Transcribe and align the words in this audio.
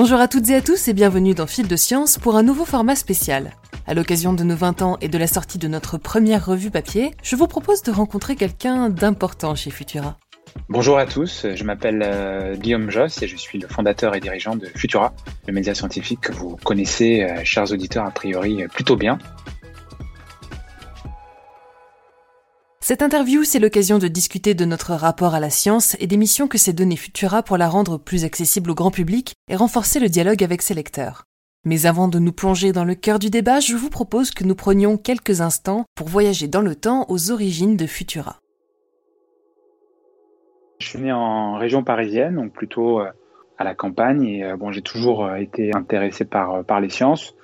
Bonjour 0.00 0.20
à 0.20 0.28
toutes 0.28 0.48
et 0.50 0.54
à 0.54 0.60
tous 0.60 0.86
et 0.86 0.92
bienvenue 0.92 1.34
dans 1.34 1.48
Fil 1.48 1.66
de 1.66 1.74
Science 1.74 2.18
pour 2.18 2.36
un 2.36 2.44
nouveau 2.44 2.64
format 2.64 2.94
spécial. 2.94 3.50
À 3.84 3.94
l'occasion 3.94 4.32
de 4.32 4.44
nos 4.44 4.54
20 4.54 4.82
ans 4.82 4.96
et 5.00 5.08
de 5.08 5.18
la 5.18 5.26
sortie 5.26 5.58
de 5.58 5.66
notre 5.66 5.98
première 5.98 6.46
revue 6.46 6.70
papier, 6.70 7.16
je 7.24 7.34
vous 7.34 7.48
propose 7.48 7.82
de 7.82 7.90
rencontrer 7.90 8.36
quelqu'un 8.36 8.90
d'important 8.90 9.56
chez 9.56 9.70
Futura. 9.70 10.16
Bonjour 10.68 10.98
à 10.98 11.06
tous, 11.06 11.46
je 11.52 11.64
m'appelle 11.64 12.04
euh, 12.06 12.54
Guillaume 12.54 12.90
Joss 12.90 13.20
et 13.22 13.26
je 13.26 13.36
suis 13.36 13.58
le 13.58 13.66
fondateur 13.66 14.14
et 14.14 14.20
dirigeant 14.20 14.54
de 14.54 14.66
Futura, 14.66 15.12
le 15.48 15.52
média 15.52 15.74
scientifique 15.74 16.20
que 16.20 16.32
vous 16.32 16.54
connaissez, 16.62 17.24
euh, 17.24 17.40
chers 17.42 17.72
auditeurs, 17.72 18.06
a 18.06 18.12
priori 18.12 18.62
euh, 18.62 18.68
plutôt 18.68 18.94
bien. 18.94 19.18
Cette 22.88 23.02
interview, 23.02 23.44
c'est 23.44 23.58
l'occasion 23.58 23.98
de 23.98 24.08
discuter 24.08 24.54
de 24.54 24.64
notre 24.64 24.94
rapport 24.94 25.34
à 25.34 25.40
la 25.40 25.50
science 25.50 25.94
et 26.00 26.06
des 26.06 26.16
missions 26.16 26.48
que 26.48 26.56
s'est 26.56 26.72
donné 26.72 26.96
Futura 26.96 27.42
pour 27.42 27.58
la 27.58 27.68
rendre 27.68 27.98
plus 27.98 28.24
accessible 28.24 28.70
au 28.70 28.74
grand 28.74 28.90
public 28.90 29.34
et 29.50 29.56
renforcer 29.56 30.00
le 30.00 30.08
dialogue 30.08 30.42
avec 30.42 30.62
ses 30.62 30.72
lecteurs. 30.72 31.24
Mais 31.66 31.84
avant 31.84 32.08
de 32.08 32.18
nous 32.18 32.32
plonger 32.32 32.72
dans 32.72 32.86
le 32.86 32.94
cœur 32.94 33.18
du 33.18 33.28
débat, 33.28 33.60
je 33.60 33.76
vous 33.76 33.90
propose 33.90 34.30
que 34.30 34.42
nous 34.42 34.54
prenions 34.54 34.96
quelques 34.96 35.42
instants 35.42 35.84
pour 35.94 36.08
voyager 36.08 36.48
dans 36.48 36.62
le 36.62 36.74
temps 36.74 37.04
aux 37.10 37.30
origines 37.30 37.76
de 37.76 37.84
Futura. 37.84 38.38
Je 40.78 40.86
suis 40.86 40.98
né 40.98 41.12
en 41.12 41.58
région 41.58 41.84
parisienne, 41.84 42.36
donc 42.36 42.54
plutôt 42.54 43.00
euh, 43.00 43.10
à 43.58 43.64
la 43.64 43.74
campagne, 43.74 44.24
et 44.24 44.44
euh, 44.46 44.56
bon, 44.56 44.72
j'ai 44.72 44.80
toujours 44.80 45.26
euh, 45.26 45.34
été 45.34 45.76
intéressé 45.76 46.24
par 46.24 46.80
les 46.80 46.88
sciences. 46.88 47.34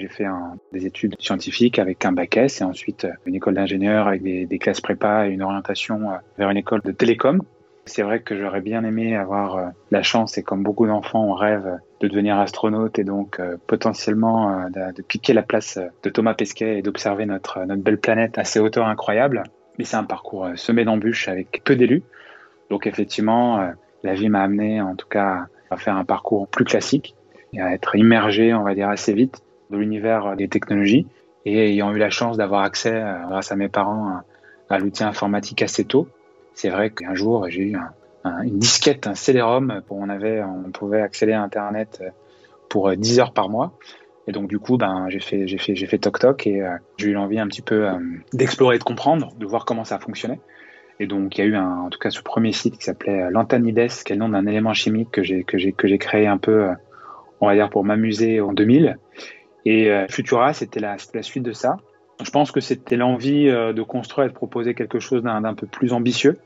J'ai 0.00 0.08
fait 0.08 0.24
des 0.72 0.86
études 0.86 1.14
scientifiques 1.20 1.78
avec 1.78 2.06
un 2.06 2.12
bac 2.12 2.34
S 2.38 2.62
et 2.62 2.64
ensuite 2.64 3.04
euh, 3.04 3.12
une 3.26 3.34
école 3.34 3.52
d'ingénieur 3.52 4.08
avec 4.08 4.22
des, 4.22 4.58
classes 4.58 4.80
prépa 4.80 5.28
et 5.28 5.30
une 5.30 5.42
orientation 5.42 6.10
euh, 6.10 6.14
vers 6.38 6.48
une 6.48 6.56
école 6.56 6.80
de 6.80 6.90
télécom. 6.90 7.42
C'est 7.84 8.00
vrai 8.00 8.20
que 8.20 8.34
j'aurais 8.34 8.62
bien 8.62 8.82
aimé 8.82 9.14
avoir 9.14 9.56
euh, 9.58 9.66
la 9.90 10.02
chance 10.02 10.38
et 10.38 10.42
comme 10.42 10.62
beaucoup 10.62 10.86
d'enfants, 10.86 11.22
on 11.22 11.34
rêve 11.34 11.78
de 12.00 12.08
devenir 12.08 12.38
astronaute 12.38 12.98
et 12.98 13.04
donc 13.04 13.38
potentiellement 13.66 14.70
de, 14.70 14.94
de 14.94 15.02
piquer 15.02 15.34
la 15.34 15.42
place 15.42 15.78
de 16.02 16.08
Thomas 16.08 16.32
Pesquet 16.32 16.78
et 16.78 16.82
d'observer 16.82 17.26
notre, 17.26 17.62
notre 17.66 17.82
belle 17.82 17.98
planète 17.98 18.38
à 18.38 18.44
ces 18.44 18.58
hauteurs 18.58 18.86
incroyables. 18.86 19.42
Mais 19.78 19.84
c'est 19.84 19.98
un 19.98 20.04
parcours 20.04 20.48
semé 20.54 20.86
d'embûches 20.86 21.28
avec 21.28 21.60
peu 21.62 21.76
d'élus. 21.76 22.02
Donc 22.70 22.86
effectivement, 22.86 23.70
la 24.02 24.14
vie 24.14 24.30
m'a 24.30 24.40
amené 24.40 24.80
en 24.80 24.94
tout 24.94 25.08
cas 25.08 25.44
à 25.68 25.76
faire 25.76 25.96
un 25.96 26.06
parcours 26.06 26.48
plus 26.48 26.64
classique 26.64 27.14
et 27.52 27.60
à 27.60 27.74
être 27.74 27.96
immergé, 27.96 28.54
on 28.54 28.62
va 28.62 28.74
dire, 28.74 28.88
assez 28.88 29.12
vite 29.12 29.42
de 29.70 29.76
l'univers 29.76 30.36
des 30.36 30.48
technologies 30.48 31.06
et 31.44 31.70
ayant 31.70 31.92
eu 31.92 31.98
la 31.98 32.10
chance 32.10 32.36
d'avoir 32.36 32.62
accès, 32.62 32.94
euh, 32.94 33.26
grâce 33.28 33.52
à 33.52 33.56
mes 33.56 33.68
parents, 33.68 34.20
à, 34.68 34.78
l'outil 34.78 35.04
informatique 35.04 35.62
assez 35.62 35.84
tôt, 35.84 36.08
c'est 36.54 36.68
vrai 36.68 36.90
qu'un 36.90 37.14
jour 37.14 37.48
j'ai 37.48 37.62
eu 37.62 37.76
une 38.24 38.58
disquette, 38.58 39.06
un 39.06 39.14
CD-ROM, 39.14 39.82
on 39.88 40.08
avait, 40.08 40.42
on 40.42 40.70
pouvait 40.70 41.00
accéder 41.00 41.32
à 41.32 41.42
Internet 41.42 42.00
euh, 42.02 42.10
pour 42.68 42.94
10 42.94 43.18
euh, 43.18 43.22
heures 43.22 43.32
par 43.32 43.48
mois. 43.48 43.72
Et 44.26 44.32
donc 44.32 44.48
du 44.48 44.58
coup, 44.58 44.76
ben 44.76 45.06
j'ai 45.08 45.18
fait, 45.18 45.48
j'ai 45.48 45.58
fait, 45.58 45.74
j'ai 45.74 45.86
fait 45.86 45.98
toc 45.98 46.18
toc 46.20 46.46
et 46.46 46.62
j'ai 46.98 47.08
eu 47.08 47.12
l'envie 47.14 47.40
un 47.40 47.48
petit 47.48 47.62
peu 47.62 47.88
d'explorer, 48.32 48.78
de 48.78 48.84
comprendre, 48.84 49.32
de 49.36 49.46
voir 49.46 49.64
comment 49.64 49.82
ça 49.82 49.98
fonctionnait. 49.98 50.40
Et 51.00 51.06
donc 51.06 51.36
il 51.36 51.40
y 51.40 51.44
a 51.44 51.46
eu 51.46 51.56
en 51.56 51.88
tout 51.88 51.98
cas 51.98 52.10
ce 52.10 52.22
premier 52.22 52.52
site 52.52 52.76
qui 52.78 52.84
s'appelait 52.84 53.28
Lantanides, 53.30 53.88
qui 54.04 54.12
est 54.12 54.16
le 54.16 54.20
nom 54.20 54.28
d'un 54.28 54.46
élément 54.46 54.72
chimique 54.72 55.10
que 55.10 55.24
j'ai 55.24 55.42
que 55.42 55.58
j'ai 55.58 55.72
que 55.72 55.88
j'ai 55.88 55.98
créé 55.98 56.28
un 56.28 56.36
peu, 56.36 56.68
on 57.40 57.48
va 57.48 57.54
dire 57.54 57.70
pour 57.70 57.82
m'amuser 57.82 58.40
en 58.40 58.52
2000. 58.52 58.98
Et 59.64 59.90
euh, 59.90 60.06
Futura, 60.08 60.52
c'était 60.52 60.80
la, 60.80 60.96
suite 60.98 61.42
de 61.42 61.52
ça. 61.52 61.76
Je 62.22 62.30
pense 62.30 62.50
que 62.50 62.60
c'était 62.60 62.96
l'envie 62.96 63.48
euh, 63.48 63.72
de 63.72 63.82
construire 63.82 64.26
et 64.26 64.28
de 64.28 64.34
proposer 64.34 64.74
quelque 64.74 64.98
chose 64.98 65.22
d'un 65.22 65.54
peu 65.54 65.66
plus 65.66 65.92
ambitieux. 65.92 66.38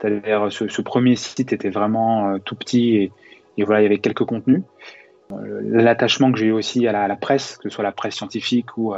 C'est-à-dire, 0.00 0.52
ce, 0.52 0.68
ce, 0.68 0.82
premier 0.82 1.16
site 1.16 1.52
était 1.52 1.70
vraiment 1.70 2.30
euh, 2.30 2.38
tout 2.38 2.54
petit 2.54 3.10
et, 3.56 3.64
voilà, 3.64 3.80
il 3.80 3.84
y 3.84 3.86
avait 3.86 3.98
quelques 3.98 4.24
contenus. 4.24 4.62
L'attachement 5.62 6.30
que 6.30 6.38
j'ai 6.38 6.46
eu 6.46 6.52
aussi 6.52 6.86
à 6.86 6.92
la, 6.92 7.02
à 7.04 7.08
la, 7.08 7.16
presse, 7.16 7.56
que 7.56 7.68
ce 7.68 7.74
soit 7.74 7.82
la 7.82 7.90
presse 7.90 8.14
scientifique 8.14 8.76
ou 8.76 8.94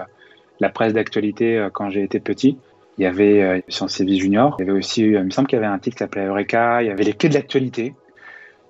la 0.61 0.69
presse 0.69 0.93
d'actualité 0.93 1.69
quand 1.73 1.89
j'ai 1.89 2.03
été 2.03 2.21
petit, 2.21 2.59
il 2.99 3.05
y 3.05 3.07
avait 3.07 3.65
Sciences 3.69 4.01
et 4.01 4.05
Vie 4.05 4.19
Junior. 4.19 4.57
Il 4.59 4.67
y 4.67 4.69
avait 4.69 4.77
aussi, 4.77 5.03
il 5.05 5.23
me 5.23 5.31
semble 5.31 5.49
qu'il 5.49 5.57
y 5.57 5.63
avait 5.63 5.73
un 5.73 5.79
titre 5.79 5.97
qui 5.97 6.01
s'appelait 6.01 6.27
Eureka. 6.27 6.83
Il 6.83 6.89
y 6.89 6.91
avait 6.91 7.05
les 7.05 7.15
clés 7.15 7.31
de 7.31 7.35
l'actualité. 7.35 7.95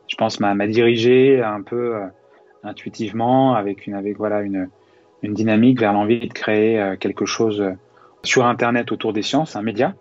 Je 0.06 0.14
pense 0.14 0.38
m'a 0.38 0.54
dirigé 0.68 1.42
un 1.42 1.62
peu 1.62 1.96
intuitivement 2.62 3.54
avec 3.54 3.86
une, 3.86 3.94
avec 3.94 4.18
voilà 4.18 4.42
une, 4.42 4.68
une 5.22 5.34
dynamique 5.34 5.80
vers 5.80 5.92
l'envie 5.92 6.28
de 6.28 6.32
créer 6.32 6.80
euh, 6.80 6.96
quelque 6.96 7.26
chose 7.26 7.60
euh, 7.60 7.72
sur 8.22 8.46
Internet 8.46 8.92
autour 8.92 9.12
des 9.12 9.22
sciences, 9.22 9.56
un 9.56 9.62
média, 9.62 9.94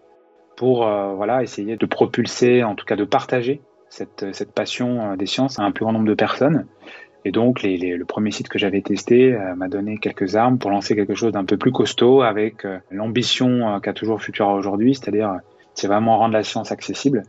pour 0.56 0.88
euh, 0.88 1.14
voilà 1.14 1.44
essayer 1.44 1.78
de 1.78 1.86
propulser, 1.86 2.64
en 2.64 2.76
tout 2.76 2.86
cas 2.86 2.96
de 2.96 3.04
partager 3.04 3.62
cette, 3.90 4.26
cette 4.34 4.52
passion 4.52 5.16
des 5.16 5.28
sciences 5.28 5.60
à 5.60 5.64
un 5.64 5.72
plus 5.72 5.84
grand 5.84 5.94
nombre 5.94 6.08
de 6.08 6.14
personnes. 6.14 6.66
Et 7.26 7.32
donc, 7.32 7.62
les, 7.62 7.78
le 7.78 8.06
premier 8.06 8.32
site 8.32 8.48
que 8.48 8.58
j'avais 8.58 8.82
testé 8.82 9.38
m'a 9.56 9.68
donné 9.68 9.98
quelques 9.98 10.36
armes 10.36 10.58
pour 10.58 10.72
lancer 10.72 10.96
quelque 10.96 11.16
chose 11.16 11.34
d'un 11.34 11.44
peu 11.46 11.58
plus 11.58 11.72
costaud 11.72 12.22
avec 12.22 12.66
l'ambition 12.90 13.80
qu'a 13.82 13.94
toujours 13.94 14.22
Futura 14.22 14.54
aujourd'hui, 14.54 14.96
c'est-à-dire 14.96 15.40
c'est 15.74 15.88
vraiment 15.88 16.18
rendre 16.18 16.34
la 16.34 16.44
science 16.44 16.72
accessible. 16.72 17.24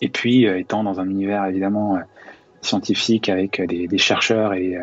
Et 0.00 0.08
puis, 0.08 0.44
étant 0.44 0.82
dans 0.82 1.00
un 1.00 1.08
univers 1.08 1.44
évidemment 1.46 1.98
scientifique 2.60 3.28
avec 3.28 3.60
des, 3.60 3.98
chercheurs 3.98 4.54
et 4.54 4.76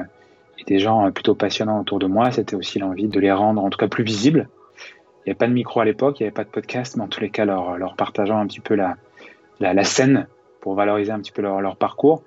des 0.67 0.79
gens 0.79 1.07
euh, 1.07 1.11
plutôt 1.11 1.33
passionnants 1.33 1.79
autour 1.79 1.97
de 1.97 2.05
moi. 2.05 2.31
C'était 2.31 2.55
aussi 2.55 2.77
l'envie 2.77 3.07
de 3.07 3.19
les 3.19 3.31
rendre 3.31 3.63
en 3.63 3.69
tout 3.69 3.77
cas 3.77 3.87
plus 3.87 4.03
visibles. 4.03 4.49
Il 5.25 5.29
n'y 5.29 5.31
avait 5.31 5.37
pas 5.37 5.47
de 5.47 5.53
micro 5.53 5.79
à 5.79 5.85
l'époque, 5.85 6.19
il 6.19 6.23
n'y 6.23 6.27
avait 6.27 6.33
pas 6.33 6.43
de 6.43 6.49
podcast, 6.49 6.95
mais 6.95 7.03
en 7.03 7.07
tous 7.07 7.19
les 7.19 7.29
cas, 7.29 7.45
leur, 7.45 7.77
leur 7.77 7.95
partageant 7.95 8.37
un 8.37 8.47
petit 8.47 8.61
peu 8.61 8.75
la, 8.75 8.95
la, 9.59 9.83
scène 9.83 10.27
pour 10.61 10.75
valoriser 10.75 11.11
un 11.11 11.19
petit 11.19 11.31
peu 11.31 11.41
leur, 11.41 11.59
leur 11.59 11.75
parcours. 11.75 12.23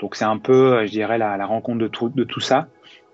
Donc 0.00 0.14
c'est 0.14 0.24
un 0.24 0.38
peu, 0.38 0.78
euh, 0.78 0.86
je 0.86 0.92
dirais, 0.92 1.18
la, 1.18 1.44
rencontre 1.44 1.78
de 1.78 1.88
tout, 1.88 2.08
de 2.08 2.24
tout 2.24 2.40
ça, 2.40 2.68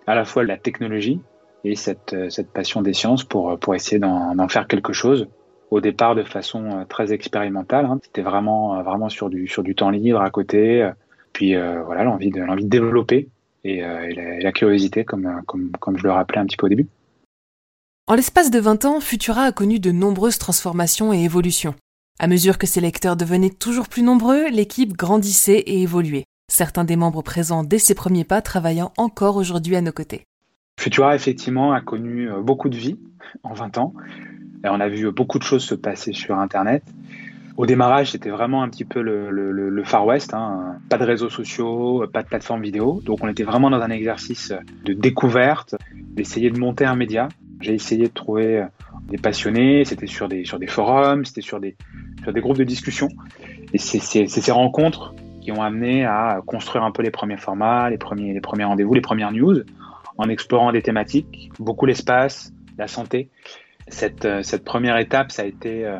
à 0.06 0.14
la 0.14 0.24
fois 0.24 0.44
la 0.44 0.58
technologie 0.58 1.20
et 1.64 1.74
cette, 1.74 2.12
euh, 2.12 2.28
cette 2.28 2.52
passion 2.52 2.82
des 2.82 2.92
sciences 2.92 3.24
pour, 3.24 3.58
pour 3.58 3.74
essayer 3.74 3.98
d'en 3.98 4.48
faire 4.48 4.68
quelque 4.68 4.92
chose. 4.92 5.28
Au 5.70 5.80
départ, 5.80 6.14
de 6.14 6.22
façon 6.22 6.84
très 6.88 7.12
expérimentale, 7.12 7.86
hein. 7.86 7.98
c'était 8.04 8.22
vraiment, 8.22 8.80
vraiment 8.84 9.08
sur 9.08 9.30
du, 9.30 9.48
sur 9.48 9.64
du 9.64 9.74
temps 9.74 9.90
libre 9.90 10.20
à 10.20 10.30
côté. 10.30 10.88
Puis 11.32 11.56
voilà, 11.56 12.04
l'envie 12.04 12.30
de, 12.30 12.40
l'envie 12.40 12.64
de 12.64 12.68
développer 12.68 13.28
euh, 13.66 14.08
et, 14.08 14.42
la, 14.42 14.52
curiosité, 14.52 15.04
comme, 15.04 15.42
comme, 15.46 15.70
comme 15.80 15.96
je 15.96 16.04
le 16.04 16.12
rappelais 16.12 16.38
un 16.38 16.46
petit 16.46 16.56
peu 16.56 16.66
au 16.66 16.68
début. 16.68 16.86
En 18.06 18.14
l'espace 18.14 18.50
de 18.50 18.58
20 18.58 18.84
ans, 18.84 19.00
Futura 19.00 19.44
a 19.44 19.52
connu 19.52 19.78
de 19.78 19.90
nombreuses 19.90 20.38
transformations 20.38 21.12
et 21.12 21.24
évolutions. 21.24 21.74
À 22.18 22.26
mesure 22.26 22.58
que 22.58 22.66
ses 22.66 22.80
lecteurs 22.80 23.16
devenaient 23.16 23.50
toujours 23.50 23.88
plus 23.88 24.02
nombreux, 24.02 24.48
l'équipe 24.50 24.92
grandissait 24.92 25.58
et 25.58 25.82
évoluait. 25.82 26.24
Certains 26.52 26.84
des 26.84 26.96
membres 26.96 27.22
présents 27.22 27.64
dès 27.64 27.78
ses 27.78 27.94
premiers 27.94 28.24
pas 28.24 28.42
travaillant 28.42 28.92
encore 28.98 29.36
aujourd'hui 29.36 29.76
à 29.76 29.80
nos 29.80 29.92
côtés. 29.92 30.24
Futura, 30.78 31.14
effectivement, 31.14 31.72
a 31.72 31.80
connu 31.80 32.30
euh, 32.30 32.40
beaucoup 32.40 32.68
de 32.68 32.76
vie 32.76 32.98
en 33.42 33.54
20 33.54 33.78
ans. 33.78 33.94
on 34.64 34.80
a 34.80 34.88
vu 34.88 35.10
beaucoup 35.10 35.38
de 35.38 35.44
choses 35.44 35.64
se 35.64 35.74
passer 35.74 36.12
sur 36.12 36.38
Internet. 36.38 36.84
Au 37.56 37.66
démarrage, 37.66 38.10
c'était 38.12 38.30
vraiment 38.30 38.64
un 38.64 38.68
petit 38.68 38.84
peu 38.84 39.00
le, 39.00 39.30
le, 39.30 39.52
le 39.52 39.84
Far 39.84 40.04
West. 40.06 40.34
Hein. 40.34 40.76
Pas 40.88 40.98
de 40.98 41.04
réseaux 41.04 41.30
sociaux, 41.30 42.04
pas 42.12 42.22
de 42.22 42.28
plateforme 42.28 42.62
vidéo. 42.62 43.00
Donc 43.04 43.22
on 43.22 43.28
était 43.28 43.44
vraiment 43.44 43.70
dans 43.70 43.80
un 43.80 43.90
exercice 43.90 44.52
de 44.84 44.92
découverte, 44.92 45.76
d'essayer 45.94 46.50
de 46.50 46.58
monter 46.58 46.84
un 46.84 46.96
média. 46.96 47.28
J'ai 47.60 47.74
essayé 47.74 48.08
de 48.08 48.12
trouver 48.12 48.66
des 49.08 49.18
passionnés. 49.18 49.84
C'était 49.84 50.08
sur 50.08 50.28
des, 50.28 50.44
sur 50.44 50.58
des 50.58 50.66
forums, 50.66 51.24
c'était 51.24 51.42
sur 51.42 51.60
des, 51.60 51.76
sur 52.24 52.32
des 52.32 52.40
groupes 52.40 52.58
de 52.58 52.64
discussion. 52.64 53.08
Et 53.72 53.78
c'est 53.78 54.26
ces 54.26 54.52
rencontres 54.52 55.14
qui 55.40 55.52
ont 55.52 55.62
amené 55.62 56.04
à 56.04 56.40
construire 56.44 56.84
un 56.84 56.90
peu 56.90 57.02
les 57.02 57.10
premiers 57.10 57.36
formats, 57.36 57.88
les 57.88 57.98
premiers, 57.98 58.32
les 58.32 58.40
premiers 58.40 58.64
rendez-vous, 58.64 58.94
les 58.94 59.00
premières 59.00 59.30
news, 59.30 59.62
en 60.16 60.28
explorant 60.28 60.72
des 60.72 60.82
thématiques, 60.82 61.52
beaucoup 61.60 61.86
l'espace, 61.86 62.52
la 62.78 62.88
santé. 62.88 63.30
Cette, 63.88 64.26
cette 64.42 64.64
première 64.64 64.96
étape, 64.96 65.30
ça 65.30 65.42
a 65.42 65.44
été 65.44 65.84
euh, 65.84 65.98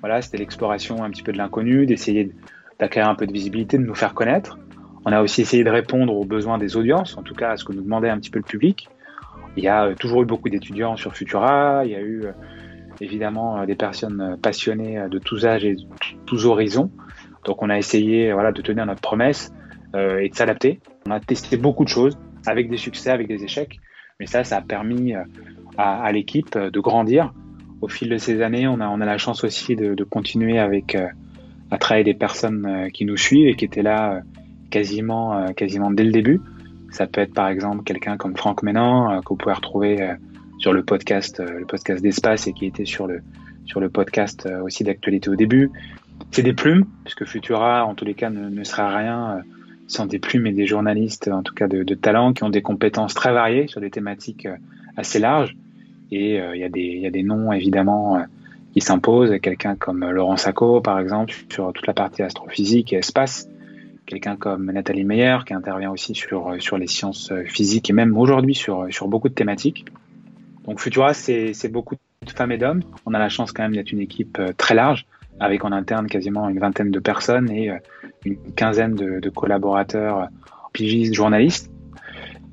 voilà, 0.00 0.22
c'était 0.22 0.38
l'exploration 0.38 1.02
un 1.02 1.10
petit 1.10 1.22
peu 1.22 1.32
de 1.32 1.38
l'inconnu, 1.38 1.86
d'essayer 1.86 2.32
d'acquérir 2.78 3.08
un 3.08 3.14
peu 3.14 3.26
de 3.26 3.32
visibilité, 3.32 3.78
de 3.78 3.84
nous 3.84 3.94
faire 3.94 4.14
connaître. 4.14 4.58
On 5.04 5.12
a 5.12 5.22
aussi 5.22 5.40
essayé 5.40 5.64
de 5.64 5.70
répondre 5.70 6.14
aux 6.14 6.24
besoins 6.24 6.58
des 6.58 6.76
audiences, 6.76 7.16
en 7.16 7.22
tout 7.22 7.34
cas 7.34 7.52
à 7.52 7.56
ce 7.56 7.64
que 7.64 7.72
nous 7.72 7.82
demandait 7.82 8.08
un 8.08 8.18
petit 8.18 8.30
peu 8.30 8.38
le 8.38 8.44
public. 8.44 8.88
Il 9.56 9.64
y 9.64 9.68
a 9.68 9.86
euh, 9.86 9.94
toujours 9.94 10.22
eu 10.22 10.26
beaucoup 10.26 10.48
d'étudiants 10.48 10.96
sur 10.96 11.14
Futura, 11.14 11.84
il 11.84 11.92
y 11.92 11.94
a 11.94 12.00
eu 12.00 12.24
euh, 12.24 12.32
évidemment 13.00 13.58
euh, 13.58 13.66
des 13.66 13.76
personnes 13.76 14.36
passionnées 14.42 15.06
de 15.08 15.18
tous 15.18 15.46
âges 15.46 15.64
et 15.64 15.76
de 15.76 15.82
tous 16.26 16.44
horizons. 16.44 16.90
Donc 17.44 17.62
on 17.62 17.70
a 17.70 17.78
essayé 17.78 18.32
voilà, 18.32 18.52
de 18.52 18.60
tenir 18.60 18.84
notre 18.84 19.00
promesse 19.00 19.52
et 19.94 20.28
de 20.28 20.34
s'adapter. 20.34 20.80
On 21.06 21.10
a 21.10 21.20
testé 21.20 21.56
beaucoup 21.56 21.84
de 21.84 21.88
choses, 21.88 22.18
avec 22.44 22.68
des 22.68 22.76
succès, 22.76 23.10
avec 23.10 23.28
des 23.28 23.44
échecs, 23.44 23.78
mais 24.20 24.26
ça, 24.26 24.44
ça 24.44 24.58
a 24.58 24.60
permis 24.60 25.14
à, 25.14 25.24
à 25.78 26.12
l'équipe 26.12 26.58
de 26.58 26.80
grandir 26.80 27.32
au 27.86 27.88
fil 27.88 28.08
de 28.08 28.18
ces 28.18 28.42
années, 28.42 28.66
on 28.66 28.80
a, 28.80 28.88
on 28.88 29.00
a 29.00 29.04
la 29.04 29.16
chance 29.16 29.44
aussi 29.44 29.76
de, 29.76 30.02
continuer 30.02 30.58
avec 30.58 30.96
euh, 30.96 31.06
à 31.70 31.78
travailler 31.78 32.02
des 32.02 32.14
personnes 32.14 32.66
euh, 32.66 32.88
qui 32.88 33.04
nous 33.04 33.16
suivent 33.16 33.46
et 33.46 33.54
qui 33.54 33.64
étaient 33.64 33.82
là 33.82 34.14
euh, 34.14 34.20
quasiment, 34.70 35.52
quasiment 35.52 35.92
dès 35.92 36.02
le 36.02 36.10
début. 36.10 36.40
Ça 36.90 37.06
peut 37.06 37.20
être 37.20 37.32
par 37.32 37.46
exemple 37.46 37.84
quelqu'un 37.84 38.16
comme 38.16 38.36
Franck 38.36 38.64
Ménan 38.64 39.20
que 39.20 39.28
vous 39.28 39.36
pouvez 39.36 39.54
retrouver 39.54 40.14
sur 40.58 40.72
le 40.72 40.82
podcast, 40.82 41.40
le 41.40 41.64
podcast 41.64 42.02
d'espace 42.02 42.48
et 42.48 42.52
qui 42.52 42.66
était 42.66 42.84
sur 42.84 43.06
le 43.06 43.20
sur 43.66 43.78
le 43.78 43.88
podcast 43.88 44.48
aussi 44.64 44.82
d'actualité 44.82 45.30
au 45.30 45.36
début. 45.36 45.70
C'est 46.32 46.42
des 46.42 46.52
plumes, 46.52 46.86
puisque 47.04 47.24
Futura, 47.24 47.84
en 47.84 47.94
tous 47.94 48.04
les 48.04 48.14
cas, 48.14 48.30
ne, 48.30 48.64
sera 48.64 48.96
rien 48.96 49.42
sans 49.86 50.06
des 50.06 50.18
plumes 50.18 50.46
et 50.46 50.52
des 50.52 50.66
journalistes, 50.66 51.28
en 51.28 51.42
tout 51.42 51.54
cas 51.54 51.68
de 51.68 51.94
talent, 51.94 52.32
qui 52.32 52.42
ont 52.42 52.50
des 52.50 52.62
compétences 52.62 53.14
très 53.14 53.32
variées 53.32 53.68
sur 53.68 53.80
des 53.80 53.90
thématiques 53.90 54.48
assez 54.96 55.20
larges. 55.20 55.56
Et 56.12 56.36
il 56.36 56.56
y, 56.56 57.00
y 57.00 57.06
a 57.06 57.10
des 57.10 57.22
noms 57.22 57.52
évidemment 57.52 58.24
qui 58.72 58.80
s'imposent, 58.80 59.38
quelqu'un 59.40 59.74
comme 59.74 60.04
Laurent 60.08 60.36
Sacco 60.36 60.80
par 60.80 61.00
exemple 61.00 61.34
sur 61.50 61.72
toute 61.72 61.86
la 61.86 61.94
partie 61.94 62.22
astrophysique 62.22 62.92
et 62.92 62.96
espace, 62.96 63.48
quelqu'un 64.06 64.36
comme 64.36 64.70
Nathalie 64.70 65.04
Meyer 65.04 65.38
qui 65.46 65.54
intervient 65.54 65.90
aussi 65.90 66.14
sur, 66.14 66.54
sur 66.60 66.78
les 66.78 66.86
sciences 66.86 67.32
physiques 67.46 67.90
et 67.90 67.92
même 67.92 68.16
aujourd'hui 68.16 68.54
sur, 68.54 68.86
sur 68.90 69.08
beaucoup 69.08 69.28
de 69.28 69.34
thématiques. 69.34 69.86
Donc 70.66 70.80
Futura, 70.80 71.14
c'est 71.14 71.68
beaucoup 71.70 71.94
de 71.94 72.30
femmes 72.30 72.52
et 72.52 72.58
d'hommes. 72.58 72.82
On 73.06 73.14
a 73.14 73.18
la 73.18 73.28
chance 73.28 73.52
quand 73.52 73.62
même 73.62 73.74
d'être 73.74 73.92
une 73.92 74.00
équipe 74.00 74.38
euh, 74.38 74.52
très 74.56 74.74
large, 74.74 75.06
avec 75.38 75.64
en 75.64 75.72
interne 75.72 76.06
quasiment 76.06 76.48
une 76.48 76.58
vingtaine 76.58 76.90
de 76.90 76.98
personnes 76.98 77.50
et 77.50 77.70
euh, 77.70 77.76
une 78.24 78.36
quinzaine 78.54 78.94
de, 78.94 79.20
de 79.20 79.30
collaborateurs, 79.30 80.22
euh, 80.22 80.26
pigistes, 80.72 81.14
journalistes. 81.14 81.70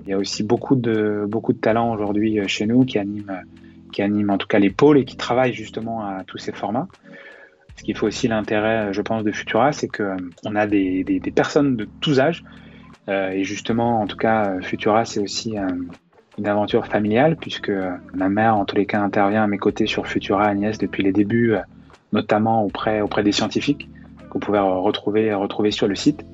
Il 0.04 0.10
y 0.10 0.14
a 0.14 0.18
aussi 0.18 0.44
beaucoup 0.44 0.76
de, 0.76 1.26
beaucoup 1.28 1.54
de 1.54 1.58
talents 1.58 1.94
aujourd'hui 1.94 2.40
chez 2.48 2.66
nous 2.66 2.86
qui 2.86 3.00
animent, 3.00 3.42
qui 3.92 4.02
animent 4.02 4.32
en 4.32 4.38
tout 4.38 4.48
cas 4.48 4.60
les 4.60 4.70
pôles 4.70 4.98
et 4.98 5.06
qui 5.06 5.16
travaillent 5.16 5.54
justement 5.54 6.06
à 6.06 6.24
tous 6.26 6.38
ces 6.38 6.52
formats. 6.52 6.88
Ce 7.78 7.84
qui 7.84 7.94
fait 7.94 8.06
aussi 8.06 8.28
l'intérêt, 8.28 8.94
je 8.94 9.02
pense, 9.02 9.24
de 9.24 9.32
Futura, 9.32 9.72
c'est 9.72 9.88
qu'on 9.88 10.56
a 10.56 10.68
des, 10.68 11.04
des, 11.04 11.20
des, 11.20 11.32
personnes 11.32 11.76
de 11.76 11.88
tous 12.02 12.20
âges. 12.20 12.44
et 13.08 13.44
justement, 13.44 14.02
en 14.02 14.08
tout 14.08 14.18
cas, 14.18 14.60
Futura, 14.62 15.06
c'est 15.06 15.22
aussi 15.22 15.56
une 16.38 16.48
aventure 16.48 16.86
familiale 16.88 17.38
puisque 17.38 17.72
ma 18.14 18.30
mère, 18.30 18.56
en 18.56 18.66
tous 18.66 18.76
les 18.76 18.86
cas, 18.86 19.02
intervient 19.02 19.44
à 19.44 19.48
mes 19.48 19.58
côtés 19.58 19.86
sur 19.86 20.08
Futura 20.08 20.46
Agnès 20.46 20.78
depuis 20.78 21.04
les 21.04 21.12
débuts, 21.12 21.54
euh, 21.54 21.62
notamment 22.12 22.64
auprès, 22.64 23.02
auprès 23.02 23.24
des 23.24 23.32
scientifiques 23.32 23.90
qu'on 24.30 24.40
pouvait 24.40 24.60
retrouver, 24.60 25.34
retrouver 25.34 25.72
sur 25.72 25.88
le 25.88 25.96
site. 25.96 26.26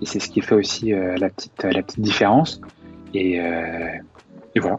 Et 0.00 0.06
c'est 0.06 0.20
ce 0.20 0.28
qui 0.28 0.40
fait 0.40 0.54
aussi 0.54 0.92
euh, 0.92 1.16
la, 1.16 1.28
petite, 1.28 1.64
la 1.64 1.82
petite 1.82 2.00
différence. 2.00 2.60
Et, 3.14 3.40
euh, 3.40 3.90
et 4.54 4.60
voilà. 4.60 4.78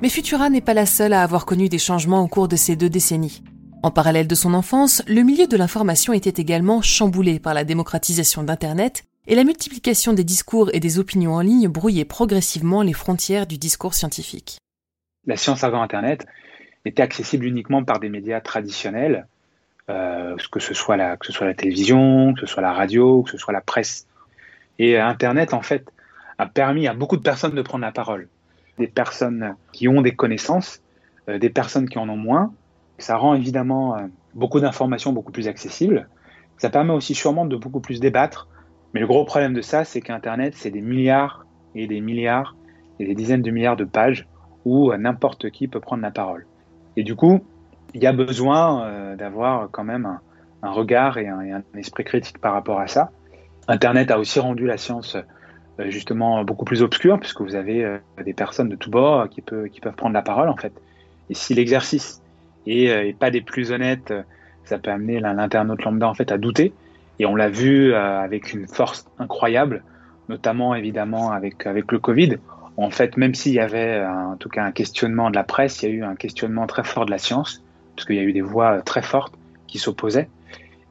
Mais 0.00 0.08
Futura 0.08 0.50
n'est 0.50 0.60
pas 0.60 0.74
la 0.74 0.86
seule 0.86 1.12
à 1.12 1.22
avoir 1.22 1.46
connu 1.46 1.68
des 1.68 1.78
changements 1.78 2.22
au 2.22 2.28
cours 2.28 2.48
de 2.48 2.56
ces 2.56 2.76
deux 2.76 2.90
décennies. 2.90 3.42
En 3.84 3.90
parallèle 3.90 4.28
de 4.28 4.34
son 4.34 4.54
enfance, 4.54 5.02
le 5.08 5.22
milieu 5.22 5.46
de 5.46 5.56
l'information 5.56 6.12
était 6.12 6.40
également 6.40 6.82
chamboulé 6.82 7.40
par 7.40 7.54
la 7.54 7.64
démocratisation 7.64 8.44
d'Internet 8.44 9.04
et 9.26 9.34
la 9.34 9.44
multiplication 9.44 10.12
des 10.12 10.24
discours 10.24 10.70
et 10.72 10.80
des 10.80 10.98
opinions 10.98 11.34
en 11.34 11.40
ligne 11.40 11.68
brouillait 11.68 12.04
progressivement 12.04 12.82
les 12.82 12.92
frontières 12.92 13.46
du 13.46 13.58
discours 13.58 13.94
scientifique. 13.94 14.58
La 15.26 15.36
science 15.36 15.62
avant 15.62 15.82
Internet 15.82 16.26
était 16.84 17.02
accessible 17.02 17.44
uniquement 17.44 17.84
par 17.84 18.00
des 18.00 18.08
médias 18.08 18.40
traditionnels, 18.40 19.26
euh, 19.88 20.36
que, 20.50 20.60
ce 20.60 20.74
soit 20.74 20.96
la, 20.96 21.16
que 21.16 21.26
ce 21.26 21.32
soit 21.32 21.46
la 21.46 21.54
télévision, 21.54 22.34
que 22.34 22.40
ce 22.40 22.46
soit 22.46 22.62
la 22.62 22.72
radio, 22.72 23.22
que 23.22 23.30
ce 23.30 23.38
soit 23.38 23.52
la 23.52 23.60
presse. 23.60 24.06
Et 24.78 24.98
Internet, 24.98 25.54
en 25.54 25.62
fait, 25.62 25.92
a 26.42 26.46
permis 26.46 26.86
à 26.86 26.94
beaucoup 26.94 27.16
de 27.16 27.22
personnes 27.22 27.54
de 27.54 27.62
prendre 27.62 27.84
la 27.84 27.92
parole. 27.92 28.28
Des 28.78 28.88
personnes 28.88 29.54
qui 29.72 29.88
ont 29.88 30.02
des 30.02 30.14
connaissances, 30.14 30.82
euh, 31.28 31.38
des 31.38 31.50
personnes 31.50 31.88
qui 31.88 31.98
en 31.98 32.08
ont 32.08 32.16
moins. 32.16 32.52
Ça 32.98 33.16
rend 33.16 33.34
évidemment 33.34 33.96
euh, 33.96 34.02
beaucoup 34.34 34.60
d'informations 34.60 35.12
beaucoup 35.12 35.32
plus 35.32 35.48
accessibles. 35.48 36.08
Ça 36.58 36.70
permet 36.70 36.92
aussi 36.92 37.14
sûrement 37.14 37.46
de 37.46 37.56
beaucoup 37.56 37.80
plus 37.80 38.00
débattre 38.00 38.48
mais 38.92 39.00
le 39.00 39.06
gros 39.06 39.24
problème 39.24 39.54
de 39.54 39.62
ça, 39.62 39.84
c'est 39.84 40.00
qu'Internet, 40.00 40.54
c'est 40.56 40.70
des 40.70 40.82
milliards 40.82 41.46
et 41.74 41.86
des 41.86 42.00
milliards 42.00 42.56
et 42.98 43.06
des 43.06 43.14
dizaines 43.14 43.42
de 43.42 43.50
milliards 43.50 43.76
de 43.76 43.84
pages 43.84 44.26
où 44.64 44.94
n'importe 44.94 45.50
qui 45.50 45.66
peut 45.66 45.80
prendre 45.80 46.02
la 46.02 46.10
parole. 46.10 46.46
Et 46.96 47.02
du 47.02 47.16
coup, 47.16 47.40
il 47.94 48.02
y 48.02 48.06
a 48.06 48.12
besoin 48.12 48.84
euh, 48.84 49.16
d'avoir 49.16 49.70
quand 49.70 49.84
même 49.84 50.18
un, 50.62 50.70
regard 50.70 51.18
et 51.18 51.26
un, 51.26 51.62
esprit 51.74 52.04
critique 52.04 52.38
par 52.38 52.52
rapport 52.52 52.80
à 52.80 52.86
ça. 52.86 53.10
Internet 53.66 54.10
a 54.10 54.18
aussi 54.18 54.40
rendu 54.40 54.66
la 54.66 54.76
science 54.76 55.16
euh, 55.16 55.22
justement 55.78 56.44
beaucoup 56.44 56.64
plus 56.64 56.82
obscure 56.82 57.18
puisque 57.18 57.40
vous 57.40 57.54
avez 57.54 57.84
euh, 57.84 57.98
des 58.24 58.34
personnes 58.34 58.68
de 58.68 58.76
tous 58.76 58.90
bords 58.90 59.28
qui, 59.28 59.40
peuvent 59.40 59.94
prendre 59.96 60.14
la 60.14 60.22
parole 60.22 60.48
en 60.48 60.56
fait. 60.56 60.72
Et 61.30 61.34
si 61.34 61.54
l'exercice 61.54 62.22
est, 62.66 63.18
pas 63.18 63.30
des 63.30 63.40
plus 63.40 63.72
honnêtes, 63.72 64.12
ça 64.64 64.78
peut 64.78 64.90
amener 64.90 65.20
l'internaute 65.20 65.82
lambda 65.82 66.08
en 66.08 66.14
fait 66.14 66.30
à 66.30 66.38
douter. 66.38 66.72
Et 67.18 67.26
on 67.26 67.34
l'a 67.34 67.48
vu 67.48 67.92
euh, 67.92 68.20
avec 68.20 68.52
une 68.52 68.66
force 68.66 69.06
incroyable, 69.18 69.82
notamment 70.28 70.74
évidemment 70.74 71.30
avec, 71.30 71.66
avec 71.66 71.92
le 71.92 71.98
Covid. 71.98 72.38
En 72.76 72.90
fait, 72.90 73.16
même 73.16 73.34
s'il 73.34 73.52
y 73.52 73.60
avait 73.60 73.98
euh, 73.98 74.08
en 74.08 74.36
tout 74.36 74.48
cas 74.48 74.64
un 74.64 74.72
questionnement 74.72 75.30
de 75.30 75.36
la 75.36 75.44
presse, 75.44 75.82
il 75.82 75.88
y 75.88 75.92
a 75.92 75.94
eu 75.94 76.04
un 76.04 76.16
questionnement 76.16 76.66
très 76.66 76.84
fort 76.84 77.06
de 77.06 77.10
la 77.10 77.18
science, 77.18 77.62
parce 77.94 78.06
qu'il 78.06 78.16
y 78.16 78.18
a 78.18 78.22
eu 78.22 78.32
des 78.32 78.40
voix 78.40 78.78
euh, 78.78 78.80
très 78.80 79.02
fortes 79.02 79.34
qui 79.66 79.78
s'opposaient. 79.78 80.28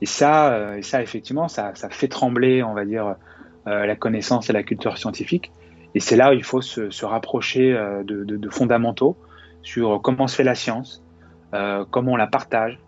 Et 0.01 0.05
ça, 0.05 0.77
et 0.77 0.81
ça 0.81 1.03
effectivement, 1.03 1.47
ça 1.47 1.73
fait 1.73 2.07
trembler, 2.07 2.63
on 2.63 2.73
va 2.73 2.85
dire, 2.85 3.17
la 3.65 3.95
connaissance 3.95 4.49
et 4.49 4.53
la 4.53 4.63
culture 4.63 4.97
scientifique. 4.97 5.51
Et 5.93 5.99
c'est 5.99 6.15
là 6.15 6.31
où 6.31 6.33
il 6.33 6.43
faut 6.43 6.61
se, 6.61 6.89
se 6.89 7.05
rapprocher 7.05 7.73
de, 8.03 8.23
de, 8.23 8.49
fondamentaux 8.49 9.15
sur 9.61 10.01
comment 10.01 10.27
se 10.27 10.35
fait 10.35 10.43
la 10.43 10.55
science, 10.55 11.03
euh, 11.53 11.85
comment 11.89 12.13
on 12.13 12.15
la 12.15 12.27
partage, 12.27 12.79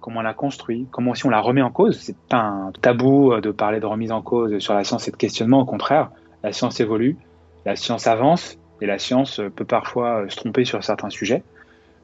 comment 0.00 0.20
on 0.20 0.22
la 0.22 0.34
construit, 0.34 0.86
comment 0.92 1.14
si 1.14 1.26
on 1.26 1.30
la 1.30 1.40
remet 1.40 1.62
en 1.62 1.70
cause. 1.72 1.98
C'est 1.98 2.16
pas 2.16 2.38
un 2.38 2.72
tabou 2.80 3.32
euh, 3.32 3.40
de 3.40 3.50
parler 3.50 3.80
de 3.80 3.86
remise 3.86 4.12
en 4.12 4.22
cause 4.22 4.58
sur 4.58 4.72
la 4.72 4.84
science 4.84 5.08
et 5.08 5.10
de 5.10 5.16
questionnement. 5.16 5.60
Au 5.60 5.64
contraire, 5.64 6.10
la 6.44 6.52
science 6.52 6.78
évolue, 6.80 7.16
la 7.64 7.74
science 7.76 8.06
avance 8.06 8.56
et 8.80 8.86
la 8.86 8.98
science 8.98 9.40
euh, 9.40 9.50
peut 9.50 9.64
parfois 9.64 10.22
euh, 10.22 10.28
se 10.28 10.36
tromper 10.36 10.64
sur 10.64 10.82
certains 10.84 11.10
sujets. 11.10 11.42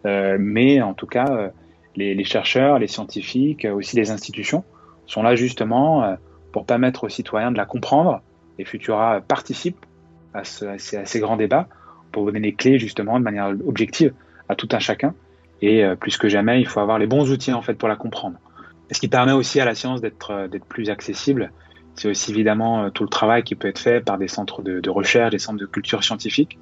mais 0.05 0.83
en 0.83 0.95
tout 0.95 1.07
cas, 1.07 1.53
les, 1.95 2.25
chercheurs, 2.25 2.81
les 2.81 2.89
scientifiques, 2.89 3.65
aussi 3.73 3.95
les 3.95 4.11
institutions 4.11 4.65
sont 5.07 5.23
là 5.23 5.37
justement 5.37 6.17
pour 6.53 6.67
permettre 6.67 7.05
aux 7.05 7.09
citoyens 7.09 7.51
de 7.51 7.57
la 7.57 7.65
comprendre. 7.65 8.23
Et 8.59 8.65
Futura 8.65 9.21
participe 9.21 9.85
à, 10.35 10.45
ce, 10.45 10.65
à 10.67 10.79
ces 10.79 11.21
grands 11.21 11.37
débats 11.37 11.69
pour 12.13 12.27
donner 12.27 12.41
les 12.41 12.55
clés 12.55 12.79
justement 12.79 13.19
de 13.19 13.25
manière 13.25 13.53
objective 13.67 14.13
à 14.49 14.55
tout 14.55 14.69
un 14.73 14.79
chacun 14.79 15.15
et 15.63 15.85
euh, 15.85 15.95
plus 15.95 16.19
que 16.19 16.29
jamais, 16.29 16.61
il 16.61 16.67
faut 16.67 16.81
avoir 16.81 16.99
les 16.99 17.07
bons 17.07 17.31
outils 17.31 17.53
en 17.53 17.63
fait 17.63 17.75
pour 17.75 17.89
la 17.89 17.97
comprendre. 17.97 18.37
ce 18.91 19.01
qui 19.01 19.09
permet 19.09 19.33
aussi 19.33 19.61
à 19.61 19.65
la 19.65 19.75
science 19.75 20.01
d'être 20.01 20.33
euh, 20.33 20.49
plus 20.69 20.91
accessible, 20.91 21.53
c'est 21.95 22.09
aussi 22.09 22.33
évidemment 22.33 22.85
euh, 22.85 22.91
tout 22.91 23.05
le 23.05 23.09
travail 23.09 23.45
qui 23.45 23.55
peut 23.55 23.69
être 23.69 23.79
fait 23.79 24.05
par 24.05 24.19
des 24.19 24.29
centres 24.29 24.63
de, 24.63 24.91
recherche, 24.91 25.31
des 25.31 25.39
centres 25.39 25.61
de 25.61 25.67
culture 25.67 26.03
scientifique, 26.03 26.59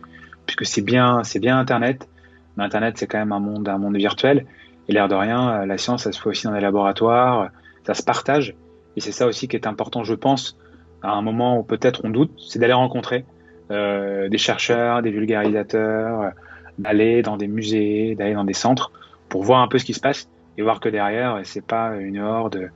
puisque 0.46 0.66
c'est 0.66 0.82
bien 0.82 1.24
c'est 1.24 1.40
bien 1.40 1.58
Internet. 1.58 2.08
Mais 2.56 2.64
Internet 2.64 2.98
c'est 2.98 3.06
quand 3.06 3.18
même 3.18 3.32
un 3.32 3.40
monde 3.40 3.68
un 3.68 3.78
monde 3.78 3.96
virtuel 3.96 4.46
et 4.88 4.92
l'air 4.92 5.08
de 5.08 5.14
rien, 5.14 5.64
la 5.64 5.78
science 5.78 6.04
ça 6.04 6.12
se 6.12 6.20
fait 6.20 6.28
aussi 6.28 6.44
dans 6.44 6.52
des 6.52 6.60
laboratoires, 6.60 7.50
ça 7.86 7.94
se 7.94 8.02
partage 8.02 8.54
et 8.96 9.00
c'est 9.00 9.12
ça 9.12 9.26
aussi 9.26 9.48
qui 9.48 9.56
est 9.56 9.66
important, 9.66 10.04
je 10.04 10.14
pense, 10.14 10.56
à 11.02 11.12
un 11.12 11.22
moment 11.22 11.58
où 11.58 11.62
peut-être 11.62 12.02
on 12.04 12.10
doute, 12.10 12.32
c'est 12.38 12.58
d'aller 12.58 12.72
rencontrer 12.72 13.24
euh, 13.70 14.28
des 14.28 14.38
chercheurs, 14.38 15.02
des 15.02 15.10
vulgarisateurs 15.10 16.32
d'aller 16.80 17.22
dans 17.22 17.36
des 17.36 17.46
musées, 17.46 18.14
d'aller 18.14 18.34
dans 18.34 18.44
des 18.44 18.54
centres 18.54 18.90
pour 19.28 19.42
voir 19.42 19.60
un 19.60 19.68
peu 19.68 19.78
ce 19.78 19.84
qui 19.84 19.94
se 19.94 20.00
passe 20.00 20.28
et 20.58 20.62
voir 20.62 20.80
que 20.80 20.88
derrière, 20.88 21.40
c'est 21.44 21.64
pas 21.64 21.96
une 21.96 22.18
horde 22.18 22.70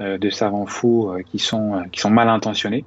euh, 0.00 0.18
de 0.18 0.30
savants 0.30 0.66
fous 0.66 1.08
euh, 1.08 1.22
qui 1.22 1.38
sont, 1.38 1.74
euh, 1.74 1.82
qui 1.90 2.00
sont 2.00 2.10
mal 2.10 2.28
intentionnés, 2.28 2.84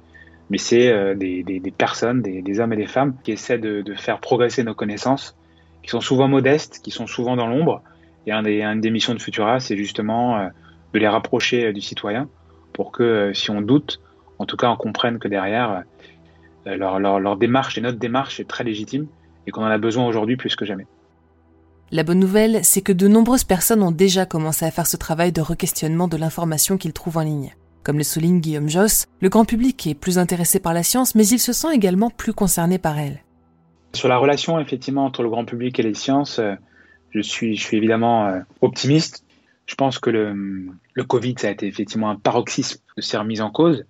mais 0.50 0.58
c'est 0.58 1.14
des, 1.16 1.42
des, 1.42 1.60
des, 1.60 1.70
personnes, 1.70 2.22
des, 2.22 2.40
des, 2.40 2.60
hommes 2.60 2.72
et 2.72 2.76
des 2.76 2.86
femmes 2.86 3.14
qui 3.22 3.32
essaient 3.32 3.58
de, 3.58 3.82
de, 3.82 3.94
faire 3.94 4.18
progresser 4.18 4.64
nos 4.64 4.74
connaissances, 4.74 5.36
qui 5.82 5.90
sont 5.90 6.00
souvent 6.00 6.28
modestes, 6.28 6.80
qui 6.82 6.90
sont 6.90 7.06
souvent 7.06 7.36
dans 7.36 7.46
l'ombre. 7.46 7.82
Et 8.26 8.32
un 8.32 8.44
une 8.44 8.80
des 8.80 8.90
missions 8.90 9.14
de 9.14 9.20
Futura, 9.20 9.60
c'est 9.60 9.76
justement 9.76 10.48
de 10.94 10.98
les 10.98 11.08
rapprocher 11.08 11.72
du 11.74 11.82
citoyen 11.82 12.28
pour 12.72 12.92
que 12.92 13.32
si 13.34 13.50
on 13.50 13.60
doute, 13.60 14.00
en 14.38 14.46
tout 14.46 14.56
cas 14.56 14.70
on 14.70 14.76
comprenne 14.76 15.18
que 15.18 15.28
derrière, 15.28 15.82
leur, 16.66 16.98
leur, 16.98 17.20
leur 17.20 17.36
démarche 17.36 17.78
et 17.78 17.80
notre 17.80 17.98
démarche 17.98 18.40
est 18.40 18.48
très 18.48 18.64
légitime 18.64 19.06
et 19.46 19.50
qu'on 19.50 19.62
en 19.62 19.66
a 19.66 19.78
besoin 19.78 20.06
aujourd'hui 20.06 20.36
plus 20.36 20.56
que 20.56 20.64
jamais. 20.64 20.86
La 21.90 22.02
bonne 22.02 22.18
nouvelle, 22.18 22.64
c'est 22.64 22.82
que 22.82 22.92
de 22.92 23.08
nombreuses 23.08 23.44
personnes 23.44 23.82
ont 23.82 23.90
déjà 23.90 24.26
commencé 24.26 24.66
à 24.66 24.70
faire 24.70 24.86
ce 24.86 24.98
travail 24.98 25.32
de 25.32 25.40
requestionnement 25.40 26.06
de 26.06 26.18
l'information 26.18 26.76
qu'ils 26.76 26.92
trouvent 26.92 27.16
en 27.16 27.22
ligne. 27.22 27.54
Comme 27.82 27.96
le 27.96 28.04
souligne 28.04 28.40
Guillaume 28.40 28.68
Joss, 28.68 29.06
le 29.22 29.30
grand 29.30 29.46
public 29.46 29.86
est 29.86 29.94
plus 29.94 30.18
intéressé 30.18 30.60
par 30.60 30.74
la 30.74 30.82
science, 30.82 31.14
mais 31.14 31.26
il 31.26 31.38
se 31.38 31.54
sent 31.54 31.68
également 31.72 32.10
plus 32.10 32.34
concerné 32.34 32.76
par 32.76 32.98
elle. 32.98 33.22
Sur 33.94 34.08
la 34.08 34.18
relation 34.18 34.60
effectivement 34.60 35.06
entre 35.06 35.22
le 35.22 35.30
grand 35.30 35.46
public 35.46 35.80
et 35.80 35.82
les 35.82 35.94
sciences, 35.94 36.38
euh, 36.38 36.54
je 37.10 37.20
suis, 37.20 37.56
je 37.56 37.62
suis 37.62 37.78
évidemment 37.78 38.26
euh, 38.26 38.40
optimiste. 38.60 39.24
Je 39.68 39.74
pense 39.74 39.98
que 39.98 40.10
le, 40.10 41.04
Covid, 41.04 41.34
ça 41.38 41.48
a 41.48 41.50
été 41.50 41.66
effectivement 41.66 42.10
un 42.10 42.16
paroxysme 42.16 42.80
de 42.96 43.02
ces 43.02 43.18
remises 43.18 43.42
en 43.42 43.50
cause, 43.50 43.84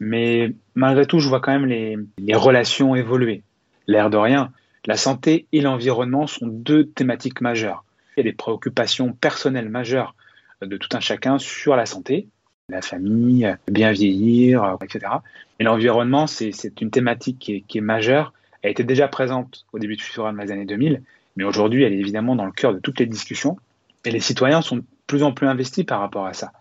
mais 0.00 0.54
malgré 0.74 1.04
tout, 1.04 1.20
je 1.20 1.28
vois 1.28 1.40
quand 1.40 1.52
même 1.52 1.66
les, 1.66 2.34
relations 2.34 2.96
évoluer. 2.96 3.42
L'air 3.86 4.08
de 4.08 4.16
rien, 4.16 4.50
la 4.86 4.96
santé 4.96 5.46
et 5.52 5.60
l'environnement 5.60 6.26
sont 6.26 6.46
deux 6.46 6.86
thématiques 6.86 7.42
majeures. 7.42 7.84
Il 8.16 8.20
y 8.20 8.28
a 8.28 8.30
des 8.30 8.36
préoccupations 8.36 9.12
personnelles 9.12 9.68
majeures 9.68 10.14
de 10.62 10.76
tout 10.78 10.88
un 10.94 11.00
chacun 11.00 11.38
sur 11.38 11.76
la 11.76 11.84
santé, 11.84 12.26
la 12.70 12.80
famille, 12.80 13.54
bien 13.70 13.92
vieillir, 13.92 14.78
etc. 14.82 15.12
Et 15.58 15.64
l'environnement, 15.64 16.26
c'est 16.26 16.80
une 16.80 16.90
thématique 16.90 17.38
qui 17.66 17.78
est, 17.78 17.80
majeure. 17.82 18.32
Elle 18.62 18.70
était 18.70 18.84
déjà 18.84 19.06
présente 19.06 19.66
au 19.74 19.78
début 19.78 19.96
de 19.96 20.00
Futura 20.00 20.32
dans 20.32 20.42
les 20.42 20.50
années 20.50 20.64
2000, 20.64 21.02
mais 21.36 21.44
aujourd'hui, 21.44 21.82
elle 21.82 21.92
est 21.92 21.98
évidemment 21.98 22.36
dans 22.36 22.46
le 22.46 22.52
cœur 22.52 22.72
de 22.72 22.78
toutes 22.78 23.00
les 23.00 23.06
discussions. 23.06 23.58
Et 24.06 24.10
les 24.10 24.20
citoyens 24.20 24.62
sont 24.62 24.76
de 24.76 24.84
plus 25.10 25.24
en 25.24 25.32
plus 25.32 25.48
investis 25.48 25.84
par 25.84 25.98
rapport 25.98 26.24
à 26.24 26.32
ça. 26.34 26.52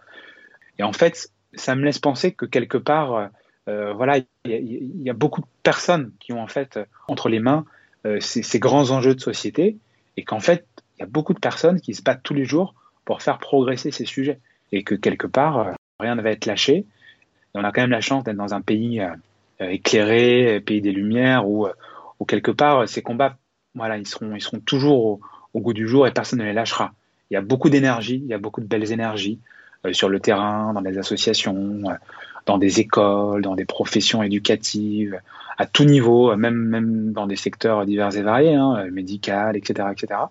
Et 0.80 0.84
en 0.84 0.92
fait, 0.92 1.30
ça 1.54 1.76
me 1.76 1.86
laisse 1.86 2.00
penser 2.00 2.34
que 2.34 2.46
quelque 2.46 2.80
part, 2.80 3.30
voilà, 3.68 4.18
il 4.46 5.04
y, 5.04 5.10
a 5.12 5.14
beaucoup 5.14 5.42
de 5.42 5.48
personnes 5.62 6.12
qui 6.20 6.34
ont 6.34 6.42
en 6.42 6.48
fait 6.48 6.80
entre 7.08 7.30
les 7.30 7.40
mains 7.40 7.66
ces, 8.20 8.60
grands 8.60 8.90
enjeux 8.90 9.14
de 9.14 9.20
société 9.22 9.78
et 10.18 10.24
qu'en 10.24 10.40
fait, 10.40 10.66
il 10.98 11.02
y 11.02 11.04
a 11.04 11.06
beaucoup 11.06 11.36
de 11.36 11.40
personnes 11.40 11.80
qui 11.80 11.94
se 11.94 12.02
battent 12.02 12.24
tous 12.24 12.34
les 12.34 12.46
jours 12.46 12.74
pour 13.06 13.22
faire 13.22 13.38
progresser 13.38 13.92
ces 13.92 14.06
sujets 14.06 14.40
et 14.72 14.84
que 14.84 14.96
quelque 14.96 15.28
part, 15.28 15.76
rien 16.00 16.16
ne 16.16 16.24
va 16.24 16.32
être 16.32 16.48
lâché. 16.48 16.88
On 17.54 17.64
a 17.64 17.72
quand 17.72 17.82
même 17.82 17.92
la 17.92 18.02
chance 18.02 18.24
d'être 18.24 18.38
dans 18.38 18.56
un 18.56 18.62
pays 18.62 19.04
éclairé, 19.60 20.60
pays 20.62 20.82
des 20.82 20.92
Lumières, 20.92 21.48
où, 21.48 21.68
où 22.20 22.26
quelque 22.26 22.52
part, 22.52 22.90
ces 22.90 23.04
combats, 23.04 23.38
voilà, 23.76 23.98
ils 23.98 24.08
seront, 24.08 24.34
ils 24.34 24.42
seront 24.42 24.62
toujours 24.62 25.20
au 25.54 25.60
goût 25.60 25.74
du 25.74 25.88
jour 25.88 26.08
et 26.08 26.12
personne 26.12 26.40
ne 26.40 26.46
les 26.46 26.54
lâchera. 26.54 26.94
Il 27.30 27.36
y 27.36 27.38
a 27.38 27.42
beaucoup 27.42 27.70
d'énergie, 27.70 28.22
il 28.24 28.28
y 28.28 28.34
a 28.34 28.38
beaucoup 28.38 28.62
de 28.62 28.66
belles 28.66 28.92
énergies 28.92 29.40
euh, 29.86 29.94
sur 29.94 30.10
le 30.10 30.20
terrain, 30.20 30.74
dans 30.74 30.82
des 30.82 30.98
associations, 30.98 31.56
euh, 31.86 31.94
dans 32.46 32.58
des 32.58 32.80
écoles, 32.82 33.42
dans 33.42 33.56
des 33.56 33.66
professions 33.66 34.22
éducatives, 34.24 35.20
à 35.58 35.66
tout 35.66 35.86
niveau, 35.86 36.32
euh, 36.32 36.36
même, 36.36 36.56
même 36.56 37.14
dans 37.14 37.28
des 37.28 37.38
secteurs 37.38 37.86
divers 37.86 38.16
et 38.18 38.22
variés, 38.22 38.56
hein, 38.56 38.88
médical, 38.92 39.56
etc., 39.56 39.88
etc. 39.92 40.22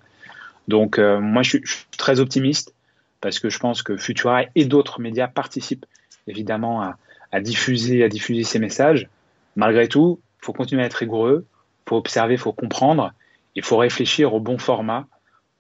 Donc 0.66 0.98
moi, 0.98 1.42
je 1.42 1.48
suis, 1.48 1.62
très 1.96 2.20
optimiste 2.20 2.74
parce 3.22 3.38
que 3.38 3.48
je 3.48 3.58
pense 3.58 3.82
que 3.82 3.96
Futura 3.96 4.42
et 4.54 4.66
d'autres 4.66 5.00
médias 5.00 5.26
participent 5.26 5.86
évidemment 6.26 6.82
à, 6.82 6.98
à, 7.32 7.40
diffuser, 7.40 8.04
à 8.04 8.08
diffuser 8.10 8.44
ces 8.44 8.58
messages. 8.58 9.08
Malgré 9.56 9.88
tout, 9.88 10.20
il 10.42 10.44
faut 10.44 10.52
continuer 10.52 10.82
à 10.82 10.86
être 10.86 10.94
rigoureux, 10.94 11.46
il 11.48 11.88
faut 11.88 11.96
observer, 11.96 12.34
il 12.34 12.38
faut 12.38 12.52
comprendre, 12.52 13.14
il 13.54 13.62
faut 13.62 13.78
réfléchir 13.78 14.34
au 14.34 14.40
bon 14.40 14.58
format 14.58 15.06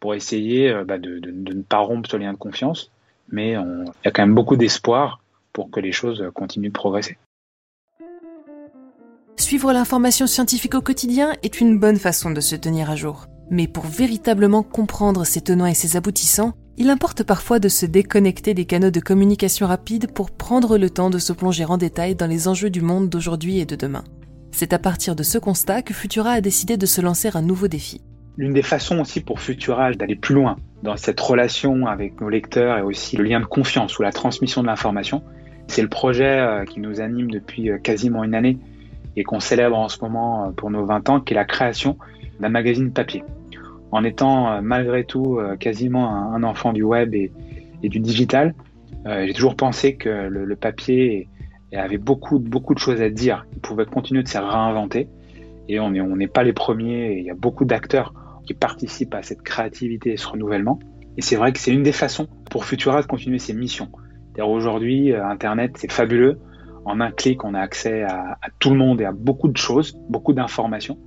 pour 0.00 0.14
essayer 0.14 0.70
euh, 0.70 0.84
bah, 0.84 0.98
de, 0.98 1.20
ne 1.20 1.62
pas 1.62 1.78
rompre 1.78 2.08
ce 2.10 2.16
lien 2.16 2.32
de 2.32 2.38
confiance. 2.38 2.90
Mais 3.30 3.50
il 3.50 3.84
y 4.04 4.08
a 4.08 4.10
quand 4.10 4.22
même 4.22 4.34
beaucoup 4.34 4.56
d'espoir 4.56 5.20
pour 5.52 5.70
que 5.70 5.80
les 5.80 5.92
choses 5.92 6.24
continuent 6.34 6.68
de 6.68 6.72
progresser. 6.72 7.18
Suivre 9.36 9.72
l'information 9.72 10.26
scientifique 10.26 10.74
au 10.74 10.80
quotidien 10.80 11.32
est 11.42 11.60
une 11.60 11.78
bonne 11.78 11.98
façon 11.98 12.30
de 12.30 12.40
se 12.40 12.56
tenir 12.56 12.90
à 12.90 12.96
jour. 12.96 13.26
Mais 13.50 13.66
pour 13.66 13.86
véritablement 13.86 14.62
comprendre 14.62 15.24
ses 15.24 15.40
tenants 15.40 15.66
et 15.66 15.74
ses 15.74 15.96
aboutissants, 15.96 16.54
il 16.76 16.90
importe 16.90 17.22
parfois 17.22 17.58
de 17.58 17.68
se 17.68 17.86
déconnecter 17.86 18.52
des 18.52 18.64
canaux 18.64 18.90
de 18.90 19.00
communication 19.00 19.66
rapide 19.66 20.12
pour 20.12 20.30
prendre 20.30 20.76
le 20.76 20.90
temps 20.90 21.10
de 21.10 21.18
se 21.18 21.32
plonger 21.32 21.64
en 21.64 21.76
détail 21.76 22.14
dans 22.14 22.26
les 22.26 22.48
enjeux 22.48 22.70
du 22.70 22.82
monde 22.82 23.08
d'aujourd'hui 23.08 23.58
et 23.58 23.66
de 23.66 23.76
demain. 23.76 24.04
C'est 24.52 24.72
à 24.72 24.78
partir 24.78 25.16
de 25.16 25.22
ce 25.22 25.38
constat 25.38 25.82
que 25.82 25.94
Futura 25.94 26.32
a 26.32 26.40
décidé 26.40 26.76
de 26.76 26.86
se 26.86 27.00
lancer 27.00 27.30
un 27.34 27.42
nouveau 27.42 27.68
défi 27.68 28.00
l'une 28.38 28.52
des 28.52 28.62
façons 28.62 29.00
aussi 29.00 29.20
pour 29.20 29.40
Futura 29.40 29.92
d'aller 29.92 30.14
plus 30.14 30.36
loin 30.36 30.56
dans 30.84 30.96
cette 30.96 31.20
relation 31.20 31.86
avec 31.86 32.20
nos 32.20 32.28
lecteurs 32.28 32.78
et 32.78 32.82
aussi 32.82 33.16
le 33.16 33.24
lien 33.24 33.40
de 33.40 33.44
confiance 33.44 33.98
ou 33.98 34.02
la 34.02 34.12
transmission 34.12 34.62
de 34.62 34.68
l'information, 34.68 35.24
c'est 35.66 35.82
le 35.82 35.88
projet 35.88 36.38
euh, 36.38 36.64
qui 36.64 36.78
nous 36.78 37.00
anime 37.00 37.30
depuis 37.30 37.68
euh, 37.68 37.78
quasiment 37.78 38.22
une 38.22 38.36
année 38.36 38.56
et 39.16 39.24
qu'on 39.24 39.40
célèbre 39.40 39.76
en 39.76 39.88
ce 39.88 40.00
moment 40.00 40.46
euh, 40.46 40.50
pour 40.52 40.70
nos 40.70 40.86
20 40.86 41.10
ans, 41.10 41.20
qui 41.20 41.34
est 41.34 41.36
la 41.36 41.44
création 41.44 41.98
d'un 42.38 42.48
magazine 42.48 42.92
papier. 42.92 43.24
En 43.90 44.04
étant 44.04 44.60
malgré 44.60 45.02
tout 45.02 45.40
quasiment 45.58 46.12
un 46.12 46.42
enfant 46.42 46.74
du 46.74 46.82
web 46.82 47.14
et, 47.14 47.32
du 47.82 48.00
digital, 48.00 48.54
j'ai 49.06 49.32
toujours 49.32 49.56
pensé 49.56 49.96
que 49.96 50.28
le, 50.28 50.56
papier 50.56 51.26
avait 51.72 51.96
beaucoup, 51.96 52.38
beaucoup 52.38 52.74
de 52.74 52.78
choses 52.78 53.00
à 53.00 53.08
dire. 53.08 53.46
Il 53.54 53.60
pouvait 53.60 53.86
continuer 53.86 54.22
de 54.22 54.28
se 54.28 54.36
réinventer. 54.36 55.08
Et 55.70 55.80
on 55.80 55.90
n'est 55.90 56.28
pas 56.28 56.42
les 56.42 56.52
premiers. 56.52 57.16
il 57.18 57.24
y 57.24 57.30
a 57.30 57.34
beaucoup 57.34 57.64
d'acteurs 57.64 58.12
qui 58.48 58.54
participent 58.54 59.14
à 59.14 59.22
cette 59.22 59.42
créativité 59.42 60.12
et 60.12 60.16
ce 60.16 60.26
renouvellement. 60.26 60.78
Et 61.18 61.22
c'est 61.22 61.36
vrai 61.36 61.52
que 61.52 61.58
c'est 61.58 61.70
une 61.70 61.82
des 61.82 61.92
façons 61.92 62.26
pour 62.50 62.64
Futura 62.64 63.02
de 63.02 63.06
continuer 63.06 63.38
ses 63.38 63.52
missions. 63.52 63.90
Aujourd'hui, 64.40 65.12
euh, 65.12 65.22
Internet, 65.26 65.72
c'est 65.76 65.92
fabuleux. 65.92 66.38
En 66.86 67.00
un 67.00 67.10
clic, 67.10 67.44
on 67.44 67.52
a 67.52 67.60
accès 67.60 68.04
à, 68.04 68.38
tout 68.58 68.70
le 68.70 68.76
monde 68.76 69.02
et 69.02 69.04
à 69.04 69.12
beaucoup 69.12 69.48
de 69.48 69.56
choses, 69.58 69.98
beaucoup 70.08 70.32
d'informations. 70.32 70.98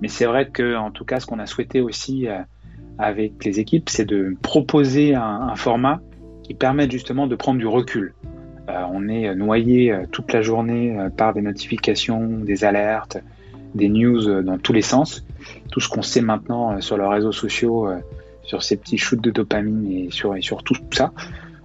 Mais 0.00 0.06
c'est 0.06 0.26
vrai 0.26 0.50
que, 0.50 0.76
en 0.76 0.92
tout 0.92 1.04
cas, 1.04 1.18
ce 1.18 1.26
qu'on 1.26 1.40
a 1.40 1.46
souhaité 1.46 1.80
aussi 1.80 2.28
euh, 2.28 2.38
avec 2.98 3.44
les 3.44 3.58
équipes, 3.58 3.88
c'est 3.88 4.04
de 4.04 4.36
proposer 4.40 5.16
un, 5.16 5.56
format 5.56 6.00
qui 6.44 6.54
permette 6.54 6.92
justement 6.92 7.26
de 7.26 7.34
prendre 7.34 7.58
du 7.58 7.66
recul. 7.66 8.14
Euh, 8.68 8.84
on 8.92 9.08
est 9.08 9.34
noyé 9.34 9.92
toute 10.12 10.32
la 10.32 10.42
journée 10.42 10.96
par 11.16 11.34
des 11.34 11.42
notifications, 11.42 12.38
des 12.44 12.64
alertes, 12.64 13.18
des 13.74 13.88
news 13.88 14.42
dans 14.42 14.58
tous 14.58 14.72
les 14.72 14.82
sens 14.82 15.24
tout 15.70 15.80
ce 15.80 15.88
qu'on 15.88 16.02
sait 16.02 16.20
maintenant 16.20 16.72
euh, 16.72 16.80
sur 16.80 16.96
les 16.96 17.06
réseaux 17.06 17.32
sociaux, 17.32 17.88
euh, 17.88 17.98
sur 18.42 18.62
ces 18.62 18.76
petits 18.76 18.98
shoots 18.98 19.20
de 19.20 19.30
dopamine 19.30 19.90
et 19.90 20.10
sur, 20.10 20.34
et 20.34 20.42
sur 20.42 20.62
tout 20.62 20.76
ça. 20.90 21.12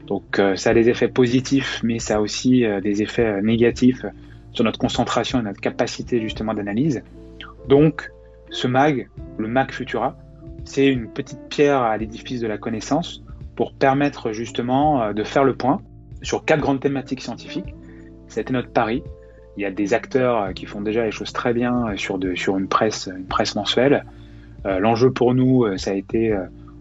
Donc 0.08 0.40
euh, 0.40 0.56
ça 0.56 0.72
a 0.72 0.74
des 0.74 0.90
effets 0.90 1.08
positifs, 1.08 1.82
mais 1.84 2.00
ça 2.00 2.18
a 2.18 2.20
aussi 2.20 2.66
des 2.84 3.02
effets 3.02 3.42
négatifs 3.42 4.06
sur 4.52 4.64
notre 4.64 4.78
concentration 4.78 5.40
et 5.40 5.44
notre 5.44 5.62
capacité 5.62 6.22
justement 6.22 6.54
d'analyse. 6.54 7.02
Donc 7.68 8.12
ce 8.50 8.68
mag, 8.68 9.08
le 9.38 9.48
mag 9.48 9.72
Futura, 9.72 10.18
c'est 10.66 10.88
une 10.88 11.08
petite 11.08 11.40
pierre 11.50 11.82
à 11.82 11.98
l'édifice 11.98 12.42
de 12.42 12.48
la 12.48 12.58
connaissance 12.58 13.24
pour 13.56 13.74
permettre 13.74 14.32
justement 14.32 15.14
de 15.14 15.24
faire 15.24 15.44
le 15.44 15.56
point 15.56 15.82
sur 16.22 16.44
quatre 16.46 16.60
grandes 16.60 16.82
thématiques 16.82 17.22
scientifiques. 17.22 17.74
C'était 18.28 18.54
notre 18.54 18.70
pari, 18.70 19.04
il 19.58 19.64
y 19.64 19.66
a 19.66 19.72
des 19.72 19.94
acteurs 19.94 20.42
euh, 20.42 20.52
qui 20.52 20.66
font 20.66 20.82
déjà 20.82 21.06
les 21.06 21.12
choses 21.12 21.34
très 21.34 21.54
bien 21.54 21.88
euh, 21.88 21.98
sur, 21.98 22.18
une, 22.58 22.68
presse, 22.68 23.10
mensuelle. 23.56 24.06
Euh, 24.66 24.80
l'enjeu 24.80 25.12
pour 25.12 25.34
nous, 25.34 25.66
ça 25.78 25.92
a 25.92 25.94
été 25.94 26.36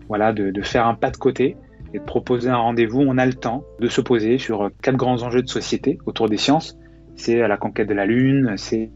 de, 0.09 0.63
faire 0.63 0.87
un 0.87 0.95
pas 0.95 1.11
de 1.11 1.17
côté 1.17 1.57
et 1.95 1.99
de 1.99 2.05
proposer 2.05 2.49
un 2.49 2.57
rendez-vous. 2.57 3.01
On 3.01 3.19
a 3.19 3.27
le 3.27 3.35
temps 3.35 3.65
de 3.81 3.89
se 3.89 4.01
poser 4.01 4.39
sur 4.39 4.71
quatre 4.83 4.97
grands 4.97 5.23
enjeux 5.23 5.43
de 5.43 5.49
société 5.49 5.99
autour 6.07 6.29
des 6.29 6.37
sciences. 6.37 6.79
C'est 7.17 7.47
la 7.47 7.57
conquête 7.57 7.89
de 7.89 7.95
la 7.95 8.07
Lune, 8.07 8.55
c'est 8.57 8.91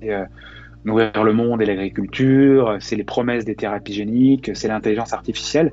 nourrir 0.84 1.24
le 1.24 1.32
monde 1.32 1.60
et 1.62 1.66
l'agriculture, 1.66 2.76
c'est 2.80 2.96
les 2.96 3.04
promesses 3.04 3.44
des 3.44 3.56
thérapies 3.56 3.92
géniques, 3.92 4.52
c'est 4.54 4.68
l'intelligence 4.68 5.12
artificielle. 5.12 5.72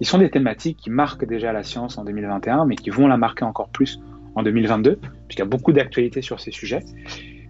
Ils 0.00 0.06
sont 0.06 0.18
des 0.18 0.30
thématiques 0.30 0.78
qui 0.78 0.90
marquent 0.90 1.26
déjà 1.26 1.52
la 1.52 1.62
science 1.62 1.98
en 1.98 2.04
2021, 2.04 2.64
mais 2.64 2.76
qui 2.76 2.90
vont 2.90 3.06
la 3.06 3.18
marquer 3.18 3.44
encore 3.44 3.68
plus 3.68 4.00
en 4.34 4.42
2022, 4.42 4.96
puisqu'il 4.96 5.38
y 5.38 5.42
a 5.42 5.46
beaucoup 5.46 5.72
d'actualités 5.72 6.22
sur 6.22 6.40
ces 6.40 6.52
sujets. 6.52 6.80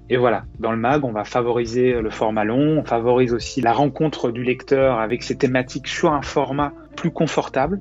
Et 0.08 0.16
voilà, 0.16 0.44
dans 0.60 0.70
le 0.70 0.78
mag, 0.78 1.04
on 1.04 1.10
va 1.10 1.24
favoriser 1.24 2.00
le 2.00 2.10
format 2.10 2.44
long, 2.44 2.78
on 2.78 2.84
favorise 2.84 3.34
aussi 3.34 3.60
la 3.60 3.72
rencontre 3.72 4.30
du 4.30 4.44
lecteur 4.44 5.00
avec 5.00 5.24
ses 5.24 5.36
thématiques 5.36 5.88
sur 5.88 6.12
un 6.12 6.22
format 6.22 6.72
plus 6.94 7.10
confortable, 7.10 7.80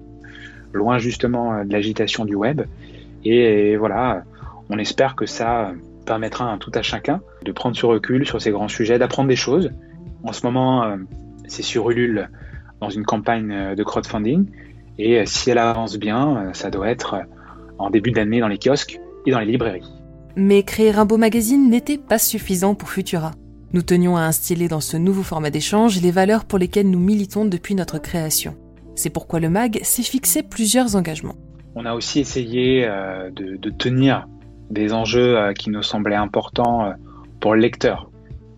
loin 0.74 0.98
justement 0.98 1.54
euh, 1.54 1.64
de 1.64 1.72
l'agitation 1.72 2.26
du 2.26 2.34
web. 2.34 2.64
Et, 3.24 3.76
voilà, 3.76 4.24
on 4.70 4.78
espère 4.78 5.16
que 5.16 5.26
ça 5.26 5.72
permettra 6.06 6.54
à 6.54 6.58
tout 6.58 6.72
à 6.74 6.82
chacun 6.82 7.22
de 7.44 7.52
prendre 7.52 7.76
ce 7.76 7.86
recul 7.86 8.26
sur 8.26 8.42
ces 8.42 8.52
grands 8.52 8.68
sujets, 8.68 8.98
d'apprendre 9.00 9.30
des 9.30 9.36
choses. 9.36 9.72
En 10.24 10.32
ce 10.32 10.46
moment, 10.46 10.84
euh, 10.84 10.98
c'est 11.48 11.64
sur 11.64 11.90
Ulule 11.92 12.30
dans 12.82 12.90
une 12.90 13.06
campagne 13.06 13.52
euh, 13.52 13.76
de 13.76 13.84
crowdfunding. 13.84 14.48
Et 14.98 15.26
si 15.26 15.52
elle 15.52 15.58
avance 15.58 15.98
bien, 15.98 16.54
ça 16.54 16.72
doit 16.72 16.90
être 16.90 17.18
en 17.78 17.90
début 17.90 18.12
d'année 18.12 18.40
dans 18.40 18.48
les 18.48 18.58
kiosques 18.58 18.98
et 19.26 19.32
dans 19.32 19.40
les 19.40 19.46
librairies. 19.46 20.05
Mais 20.38 20.64
créer 20.64 20.94
un 20.94 21.06
beau 21.06 21.16
magazine 21.16 21.70
n'était 21.70 21.98
pas 21.98 22.18
suffisant 22.18 22.76
pour 22.76 22.90
Futura. 22.90 23.32
Nous 23.72 23.84
tenions 23.84 24.18
à 24.18 24.22
instiller 24.22 24.68
dans 24.68 24.82
ce 24.82 24.98
nouveau 24.98 25.24
format 25.24 25.50
d'échange 25.50 26.02
les 26.02 26.12
valeurs 26.12 26.44
pour 26.44 26.60
lesquelles 26.60 26.90
nous 26.90 27.00
militons 27.00 27.46
depuis 27.46 27.74
notre 27.74 28.00
création. 28.00 28.56
C'est 28.96 29.10
pourquoi 29.10 29.40
le 29.40 29.50
MAG 29.50 29.80
s'est 29.84 30.04
fixé 30.04 30.44
plusieurs 30.44 30.98
engagements. 30.98 31.38
On 31.76 31.86
a 31.86 31.94
aussi 31.94 32.20
essayé 32.20 32.86
euh, 32.86 33.30
de, 33.32 33.70
tenir 33.70 34.28
des 34.70 34.92
enjeux 34.92 35.38
euh, 35.38 35.54
qui 35.54 35.70
nous 35.70 35.84
semblaient 35.84 36.16
importants 36.16 36.86
euh, 36.86 36.92
pour 37.40 37.56
le 37.56 37.62
lecteur. 37.62 38.10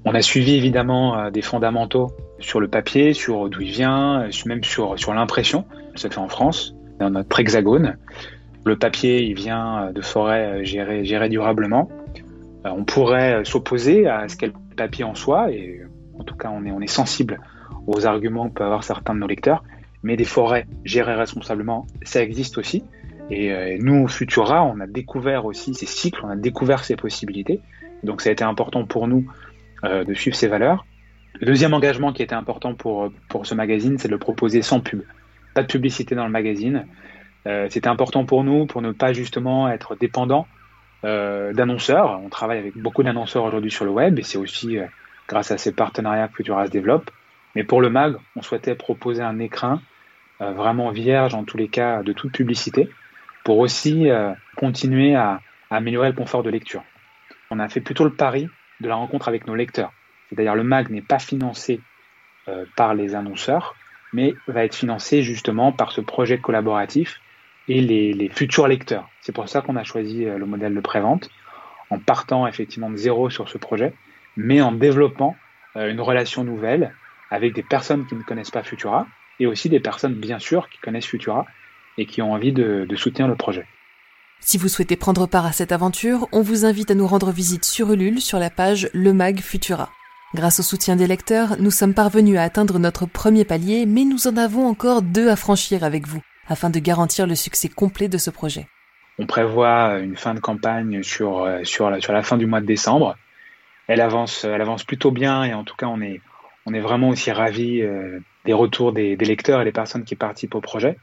On 0.03 0.15
a 0.15 0.21
suivi 0.21 0.55
évidemment 0.55 1.29
des 1.31 1.41
fondamentaux 1.41 2.11
sur 2.39 2.61
le 2.61 2.69
papier, 2.69 3.13
sur 3.13 3.49
d'où 3.49 3.61
il 3.61 3.71
vient, 3.71 4.29
même 4.45 4.63
sur, 4.63 4.97
sur 4.97 5.13
l'impression. 5.13 5.65
Ça 5.95 6.09
fait 6.09 6.19
en 6.19 6.29
France, 6.29 6.75
dans 6.97 7.09
notre 7.09 7.37
hexagone. 7.39 7.97
Le 8.67 8.75
papier, 8.75 9.23
il 9.23 9.33
vient 9.33 9.93
de 9.93 10.01
forêts 10.01 10.65
gérées, 10.65 11.05
gérées 11.05 11.29
durablement. 11.29 11.89
Euh, 12.65 12.69
on 12.75 12.83
pourrait 12.83 13.45
s'opposer 13.45 14.09
à 14.09 14.27
ce 14.27 14.35
qu'est 14.35 14.47
le 14.47 14.53
papier 14.75 15.05
en 15.05 15.15
soi, 15.15 15.49
et 15.51 15.83
en 16.19 16.23
tout 16.25 16.35
cas, 16.35 16.49
on 16.49 16.81
est, 16.81 16.87
sensible 16.87 17.39
aux 17.85 18.05
arguments 18.05 18.49
que 18.49 18.55
peuvent 18.55 18.67
avoir 18.67 18.83
certains 18.83 19.15
de 19.15 19.19
nos 19.19 19.27
lecteurs, 19.27 19.63
mais 20.03 20.17
des 20.17 20.25
forêts 20.25 20.67
gérées 20.83 21.15
responsablement, 21.15 21.87
ça 22.03 22.21
existe 22.21 22.57
aussi. 22.57 22.83
Et 23.29 23.53
euh, 23.53 23.77
nous, 23.79 24.05
Futura, 24.09 24.65
on 24.65 24.81
a 24.81 24.87
découvert 24.87 25.45
aussi 25.45 25.73
ces 25.73 25.85
cycles, 25.85 26.19
on 26.25 26.29
a 26.29 26.35
découvert 26.35 26.83
ces 26.83 26.97
possibilités. 26.97 27.61
Donc 28.03 28.19
ça 28.19 28.29
a 28.29 28.33
été 28.33 28.43
important 28.43 28.85
pour 28.85 29.07
nous 29.07 29.31
euh, 29.85 30.03
de 30.03 30.13
suivre 30.13 30.35
ces 30.35 30.49
valeurs. 30.49 30.85
Le 31.39 31.47
deuxième 31.47 31.73
engagement 31.73 32.11
qui 32.11 32.21
était 32.21 32.35
important 32.35 32.73
pour, 32.73 33.13
pour 33.29 33.45
ce 33.45 33.55
magazine, 33.55 33.97
c'est 33.97 34.09
de 34.09 34.13
le 34.13 34.19
proposer 34.19 34.61
sans 34.61 34.81
pub. 34.81 35.03
Pas 35.53 35.61
de 35.61 35.67
publicité 35.67 36.15
dans 36.15 36.25
le 36.25 36.31
magazine. 36.31 36.85
Euh, 37.47 37.67
c'était 37.69 37.87
important 37.87 38.25
pour 38.25 38.43
nous 38.43 38.65
pour 38.65 38.81
ne 38.81 38.91
pas 38.91 39.13
justement 39.13 39.69
être 39.69 39.95
dépendant 39.95 40.47
euh, 41.05 41.53
d'annonceurs. 41.53 42.19
On 42.21 42.29
travaille 42.29 42.59
avec 42.59 42.77
beaucoup 42.77 43.03
d'annonceurs 43.03 43.43
aujourd'hui 43.43 43.71
sur 43.71 43.85
le 43.85 43.91
web 43.91 44.19
et 44.19 44.23
c'est 44.23 44.37
aussi 44.37 44.77
euh, 44.77 44.85
grâce 45.27 45.51
à 45.51 45.57
ces 45.57 45.71
partenariats 45.71 46.27
que 46.27 46.35
Futura 46.35 46.65
se 46.65 46.71
développe. 46.71 47.09
Mais 47.55 47.63
pour 47.63 47.81
le 47.81 47.89
MAG, 47.89 48.15
on 48.35 48.41
souhaitait 48.41 48.75
proposer 48.75 49.23
un 49.23 49.39
écrin 49.39 49.81
vraiment 50.39 50.91
vierge 50.91 51.33
en 51.33 51.43
tous 51.43 51.57
les 51.57 51.67
cas 51.67 52.03
de 52.03 52.13
toute 52.13 52.31
publicité 52.31 52.87
pour 53.43 53.57
aussi 53.57 54.07
continuer 54.55 55.15
à, 55.15 55.41
améliorer 55.71 56.09
le 56.09 56.15
confort 56.15 56.43
de 56.43 56.51
lecture. 56.51 56.83
on 57.49 57.57
a 57.57 57.67
fait 57.67 57.81
plutôt 57.81 58.03
le 58.03 58.13
pari 58.13 58.47
de 58.79 58.87
la 58.87 58.93
rencontre 58.93 59.27
avec 59.27 59.47
nos 59.47 59.55
lecteurs. 59.55 59.91
C'est-à-dire 60.29 60.53
le 60.53 60.63
MAG 60.63 60.91
n'est 60.91 61.01
pas 61.01 61.17
financé 61.17 61.81
par 62.75 62.93
les 62.93 63.15
annonceurs, 63.15 63.73
mais 64.13 64.35
va 64.47 64.63
être 64.63 64.75
financé 64.75 65.23
justement 65.23 65.71
par 65.71 65.91
ce 65.91 66.01
projet 66.01 66.37
collaboratif 66.37 67.19
et 67.67 67.81
les, 67.81 68.29
futurs 68.29 68.67
lecteurs. 68.67 69.09
C'est 69.21 69.33
pour 69.33 69.49
ça 69.49 69.61
qu'on 69.61 69.75
a 69.75 69.83
choisi 69.83 70.25
euh, 70.25 70.37
le 70.37 70.45
modèle 70.45 70.73
de 70.73 70.79
prévente, 70.79 71.29
en 71.89 71.99
partant 71.99 72.47
effectivement 72.47 72.89
de 72.89 72.97
zéro 72.97 73.29
sur 73.29 73.49
ce 73.49 73.57
projet, 73.57 73.93
mais 74.35 74.61
en 74.61 74.71
développant 74.71 75.35
euh, 75.75 75.89
une 75.91 76.01
relation 76.01 76.43
nouvelle 76.43 76.93
avec 77.29 77.53
des 77.53 77.63
personnes 77.63 78.05
qui 78.07 78.15
ne 78.15 78.23
connaissent 78.23 78.51
pas 78.51 78.63
Futura 78.63 79.07
et 79.39 79.45
aussi 79.45 79.69
des 79.69 79.79
personnes 79.79 80.13
bien 80.13 80.39
sûr 80.39 80.69
qui 80.69 80.79
connaissent 80.79 81.05
Futura 81.05 81.45
et 81.97 82.05
qui 82.05 82.21
ont 82.21 82.33
envie 82.33 82.53
de, 82.53 82.85
de 82.87 82.95
soutenir 82.95 83.27
le 83.27 83.35
projet. 83.35 83.65
Si 84.39 84.57
vous 84.57 84.67
souhaitez 84.67 84.95
prendre 84.95 85.25
part 85.25 85.45
à 85.45 85.51
cette 85.51 85.71
aventure, 85.71 86.27
on 86.31 86.41
vous 86.41 86.63
invite 86.63 86.91
à 86.91 86.95
nous 86.95 87.07
rendre 87.07 87.31
visite 87.31 87.65
sur 87.65 87.91
Ulule 87.91 88.21
sur 88.21 88.39
la 88.39 88.49
page 88.49 88.89
Le 88.93 89.11
Mag 89.11 89.39
Futura. 89.39 89.89
Grâce 90.35 90.59
au 90.59 90.63
soutien 90.63 90.95
des 90.95 91.07
lecteurs, 91.07 91.55
nous 91.59 91.71
sommes 91.71 91.93
parvenus 91.93 92.37
à 92.37 92.43
atteindre 92.43 92.79
notre 92.79 93.05
premier 93.05 93.45
palier, 93.45 93.85
mais 93.85 94.03
nous 94.03 94.27
en 94.27 94.37
avons 94.37 94.67
encore 94.67 95.01
deux 95.01 95.29
à 95.29 95.35
franchir 95.35 95.83
avec 95.83 96.05
vous, 96.05 96.21
afin 96.47 96.69
de 96.69 96.79
garantir 96.79 97.27
le 97.27 97.35
succès 97.35 97.69
complet 97.69 98.07
de 98.07 98.17
ce 98.17 98.29
projet. 98.29 98.67
On 99.19 99.25
prévoit 99.25 99.97
une 99.99 100.15
fin 100.15 100.33
de 100.33 100.39
campagne 100.39 101.01
sur, 101.03 101.43
euh, 101.43 101.63
sur, 101.63 101.89
la, 101.89 102.23
fin 102.23 102.37
du 102.37 102.45
mois 102.45 102.61
de 102.61 102.65
décembre. 102.65 103.15
Elle 103.87 104.01
avance, 104.01 104.43
elle 104.43 104.61
avance 104.61 104.83
plutôt 104.83 105.11
bien 105.11 105.43
et 105.43 105.53
en 105.53 105.63
tout 105.63 105.75
cas 105.75 105.87
on 105.87 106.01
est, 106.01 106.21
vraiment 106.65 107.09
aussi 107.09 107.31
ravis 107.31 107.81
euh, 107.81 108.19
des 108.45 108.53
retours 108.53 108.91
des, 108.91 109.15
lecteurs 109.15 109.61
et 109.61 109.65
des 109.65 109.71
personnes 109.71 110.03
qui 110.03 110.15
participent 110.15 110.55
au 110.55 110.61
projet 110.61 110.97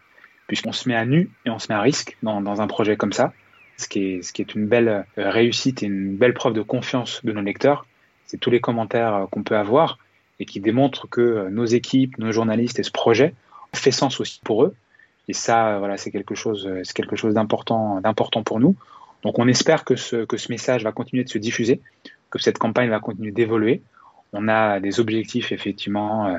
puisqu'on 0.46 0.72
se 0.72 0.88
met 0.88 0.94
à 0.94 1.06
nu 1.06 1.30
et 1.46 1.50
on 1.50 1.58
se 1.58 1.72
met 1.72 1.74
à 1.74 1.80
risque 1.80 2.16
dans, 2.22 2.60
un 2.60 2.66
projet 2.66 2.96
comme 2.96 3.14
ça, 3.14 3.32
ce 3.78 3.88
qui, 3.88 4.14
est, 4.14 4.22
ce 4.22 4.32
qui 4.32 4.42
est 4.42 4.54
une 4.54 4.66
belle 4.66 5.06
euh, 5.18 5.30
réussite 5.30 5.82
et 5.82 5.86
une 5.86 6.16
belle 6.16 6.34
preuve 6.34 6.52
de 6.52 6.62
confiance 6.62 7.24
de 7.24 7.32
nos 7.32 7.40
lecteurs. 7.40 7.86
C'est 8.26 8.38
tous 8.38 8.50
les 8.50 8.60
commentaires 8.60 9.26
qu'on 9.30 9.42
peut 9.42 9.56
avoir 9.56 9.98
et 10.38 10.44
qui 10.44 10.60
démontrent 10.60 11.08
que 11.08 11.48
nos 11.50 11.64
équipes, 11.64 12.18
nos 12.18 12.32
journalistes 12.32 12.78
et 12.78 12.82
ce 12.82 12.90
projet 12.90 13.34
fait 13.72 13.90
sens 13.90 14.20
aussi 14.20 14.40
pour 14.44 14.64
eux. 14.64 14.74
Et 15.28 15.32
ça, 15.32 15.78
voilà, 15.78 15.96
c'est 15.96 16.10
quelque 16.10 16.34
chose, 16.34 16.68
c'est 16.82 16.92
quelque 16.94 17.16
chose 17.16 17.34
d'important, 17.34 18.00
d'important 18.00 18.42
pour 18.42 18.60
nous. 18.60 18.76
Donc, 19.22 19.38
on 19.38 19.48
espère 19.48 19.84
que 19.84 19.96
ce, 19.96 20.24
que 20.24 20.36
ce 20.36 20.52
message 20.52 20.84
va 20.84 20.92
continuer 20.92 21.24
de 21.24 21.30
se 21.30 21.38
diffuser, 21.38 21.80
que 22.30 22.38
cette 22.38 22.58
campagne 22.58 22.90
va 22.90 23.00
continuer 23.00 23.32
d'évoluer. 23.32 23.82
On 24.32 24.48
a 24.48 24.80
des 24.80 25.00
objectifs, 25.00 25.50
effectivement, 25.52 26.36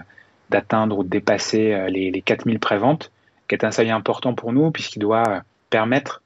d'atteindre 0.52 1.00
ou 1.00 1.04
de 1.04 1.10
dépasser 1.10 1.88
les, 1.90 2.12
les 2.12 2.22
4000 2.22 2.60
préventes 2.60 3.12
qui 3.48 3.56
est 3.56 3.64
un 3.64 3.72
seuil 3.72 3.92
important 3.92 4.34
pour 4.34 4.54
nous 4.54 4.72
puisqu'il 4.72 5.00
doit 5.00 5.44
permettre 5.70 6.22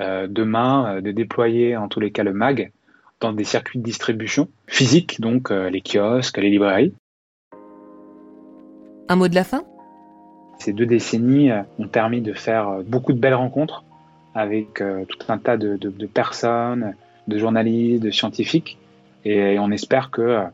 euh, 0.00 0.26
demain 0.28 0.96
euh, 0.96 1.00
de 1.00 1.12
déployer 1.12 1.76
en 1.76 1.88
tous 1.88 2.00
les 2.00 2.10
cas 2.10 2.22
le 2.22 2.32
MAG 2.32 2.72
dans 3.20 3.32
des 3.32 3.44
circuits 3.44 3.78
de 3.78 3.84
distribution 3.84 4.48
physiques, 4.66 5.20
donc 5.20 5.50
euh, 5.50 5.70
les 5.70 5.80
kiosques, 5.80 6.38
les 6.38 6.50
librairies. 6.50 6.92
Un 9.08 9.16
mot 9.16 9.28
de 9.28 9.34
la 9.34 9.44
fin? 9.44 9.64
Ces 10.58 10.72
deux 10.72 10.86
décennies 10.86 11.50
ont 11.78 11.88
permis 11.88 12.20
de 12.20 12.32
faire 12.32 12.82
beaucoup 12.86 13.12
de 13.12 13.18
belles 13.18 13.34
rencontres 13.34 13.84
avec 14.34 14.74
tout 14.74 15.18
un 15.28 15.38
tas 15.38 15.56
de, 15.56 16.06
personnes, 16.06 16.94
de 17.26 17.38
journalistes, 17.38 18.02
de 18.02 18.10
scientifiques, 18.10 18.78
et 19.24 19.58
on 19.58 19.70
espère 19.70 20.10
que 20.10 20.44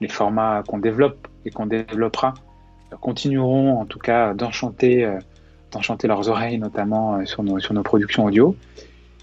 les 0.00 0.08
formats 0.08 0.62
qu'on 0.66 0.78
développe 0.78 1.28
et 1.44 1.50
qu'on 1.50 1.66
développera 1.66 2.34
continueront 3.00 3.78
en 3.78 3.84
tout 3.84 3.98
cas 3.98 4.32
d'enchanter 4.32 5.18
d'enchanter 5.70 6.08
leurs 6.08 6.28
oreilles, 6.28 6.58
notamment 6.58 7.16
euh, 7.16 7.24
sur 7.24 7.42
nos, 7.42 7.82
productions 7.82 8.24
audio. 8.24 8.56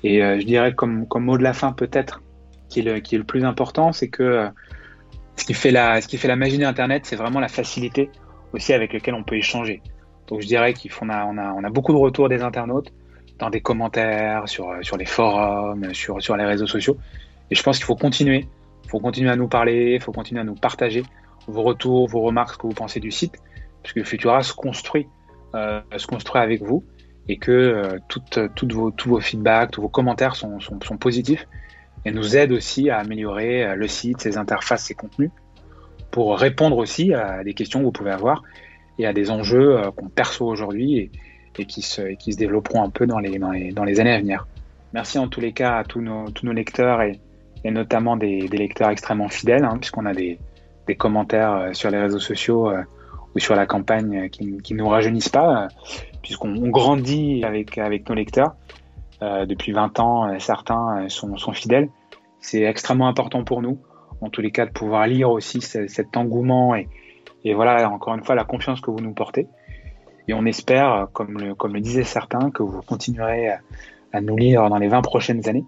Et 0.04 0.24
euh, 0.24 0.40
je 0.40 0.46
dirais 0.46 0.74
comme, 0.74 1.06
mot 1.16 1.38
de 1.38 1.44
la 1.44 1.54
fin 1.54 1.72
peut-être, 1.72 2.22
qui, 2.70 2.80
est 2.80 3.12
le, 3.12 3.24
plus 3.24 3.44
important, 3.46 3.92
c'est 3.92 4.10
que 4.10 4.24
euh, 4.24 4.50
ce 5.36 5.46
qui 5.46 5.54
fait 5.54 5.72
la, 5.72 6.02
ce 6.02 6.08
qui 6.08 6.18
fait 6.18 6.28
la 6.28 6.36
magie 6.36 6.58
d'Internet, 6.58 7.06
c'est 7.06 7.16
vraiment 7.16 7.40
la 7.40 7.48
facilité 7.48 8.10
aussi 8.54 8.74
avec 8.74 8.94
laquelle 8.94 9.14
on 9.14 9.24
peut 9.24 9.36
échanger. 9.36 9.82
Donc 10.28 10.42
je 10.42 10.48
dirais 10.48 10.74
qu'on 10.74 11.10
a, 11.10 11.26
on 11.26 11.38
a, 11.38 11.54
on 11.54 11.64
a 11.64 11.70
beaucoup 11.70 11.94
de 11.94 11.98
retours 11.98 12.30
des 12.30 12.42
internautes 12.42 12.92
dans 13.40 13.50
des 13.50 13.62
commentaires, 13.62 14.48
sur, 14.50 14.74
sur 14.82 14.98
les 14.98 15.06
forums, 15.06 15.94
sur, 15.94 16.22
sur 16.22 16.36
les 16.36 16.46
réseaux 16.46 16.68
sociaux. 16.68 16.98
Et 17.52 17.56
je 17.56 17.64
pense 17.64 17.78
qu'il 17.78 17.86
faut 17.86 17.96
continuer. 17.96 18.48
Il 18.84 18.90
faut 18.90 19.00
continuer 19.00 19.30
à 19.30 19.36
nous 19.36 19.48
parler, 19.48 19.96
il 19.96 20.02
faut 20.02 20.12
continuer 20.12 20.42
à 20.42 20.44
nous 20.44 20.56
partager 20.56 21.04
vos 21.48 21.64
retours, 21.64 22.08
vos 22.08 22.22
remarques, 22.22 22.54
ce 22.54 22.58
que 22.58 22.68
vous 22.68 22.74
pensez 22.74 23.00
du 23.00 23.12
site, 23.12 23.36
puisque 23.84 24.08
Futura 24.08 24.44
se 24.44 24.54
construit 24.54 25.08
euh, 25.56 25.82
se 25.96 26.06
construire 26.08 26.44
avec 26.44 26.62
vous 26.62 26.84
et 27.30 27.38
que 27.38 27.52
euh, 27.52 28.00
toutes, 28.10 28.40
toutes 28.54 28.74
vos, 28.74 28.92
tous 28.92 29.10
vos 29.10 29.22
feedbacks, 29.22 29.72
tous 29.72 29.82
vos 29.82 29.90
commentaires 29.90 30.36
sont, 30.36 30.60
sont, 30.60 30.78
sont, 30.82 30.98
positifs 30.98 31.48
et 32.04 32.12
nous 32.12 32.36
aident 32.36 32.52
aussi 32.52 32.90
à 32.90 32.98
améliorer 32.98 33.64
euh, 33.64 33.76
le 33.76 33.88
site, 33.88 34.20
ses 34.20 34.38
interfaces, 34.38 34.84
ses 34.84 34.94
contenus 34.94 35.32
pour 36.12 36.38
répondre 36.38 36.78
aussi 36.78 37.14
à 37.14 37.46
des 37.46 37.54
questions 37.54 37.80
que 37.80 37.86
vous 37.86 37.92
pouvez 37.94 38.12
avoir 38.12 38.44
et 39.00 39.06
à 39.06 39.14
des 39.14 39.32
enjeux 39.32 39.82
qu'on 39.96 40.10
perçoit 40.10 40.48
aujourd'hui 40.48 41.12
et, 41.58 41.66
qui 41.66 41.82
se, 41.82 42.02
développeront 42.36 42.84
un 42.84 42.90
peu 42.90 43.08
dans 43.08 43.20
les, 43.20 43.36
années 43.36 44.14
à 44.14 44.20
venir. 44.20 44.48
Merci 44.94 45.20
en 45.20 45.28
tous 45.28 45.42
les 45.42 45.54
cas 45.54 45.78
à 45.78 45.84
tous 45.84 46.02
nos, 46.02 46.52
lecteurs 46.52 47.02
et, 47.02 47.20
notamment 47.66 48.16
des, 48.18 48.48
lecteurs 48.48 48.90
extrêmement 48.90 49.30
fidèles, 49.30 49.66
hein, 49.66 49.78
puisqu'on 49.80 50.06
a 50.06 50.14
des, 50.14 50.40
commentaires 50.98 51.70
sur 51.74 51.90
les 51.90 51.98
réseaux 51.98 52.20
sociaux 52.20 52.72
sur 53.40 53.56
la 53.56 53.66
campagne 53.66 54.30
qui, 54.30 54.58
qui 54.58 54.74
nous 54.74 54.88
rajeunissent 54.88 55.30
pas, 55.30 55.68
puisqu'on 56.22 56.70
grandit 56.70 57.44
avec, 57.44 57.78
nos 57.78 58.16
lecteurs. 58.16 58.56
Euh, 59.24 59.46
depuis 59.46 59.72
20 59.72 60.00
ans, 60.00 60.28
euh, 60.28 60.40
certains 60.40 61.06
euh, 61.06 61.10
sont 61.10 61.54
fidèles. 61.54 61.90
C'est 62.40 62.62
extrêmement 62.62 63.08
important 63.08 63.44
pour 63.44 63.64
nous, 63.64 63.80
en 64.22 64.30
tous 64.30 64.42
les 64.42 64.52
cas, 64.52 64.68
de 64.68 64.72
pouvoir 64.72 65.08
lire 65.08 65.32
aussi 65.32 65.60
cet 65.62 66.16
engouement 66.16 66.76
et, 66.76 66.88
et 67.44 67.54
voilà, 67.54 67.90
encore 67.90 68.14
une 68.16 68.24
fois, 68.24 68.36
la 68.36 68.44
confiance 68.44 68.82
que 68.82 68.92
vous 68.92 69.00
nous 69.00 69.14
portez. 69.14 69.48
Et 70.28 70.34
on 70.34 70.46
espère, 70.46 71.08
comme 71.14 71.38
le, 71.38 71.80
disaient 71.80 72.04
certains, 72.04 72.52
que 72.52 72.64
vous 72.64 72.82
continuerez 72.82 73.50
à 74.12 74.22
nous 74.22 74.36
lire 74.36 74.70
dans 74.70 74.78
les 74.78 74.88
20 74.88 75.02
prochaines 75.02 75.48
années. 75.48 75.66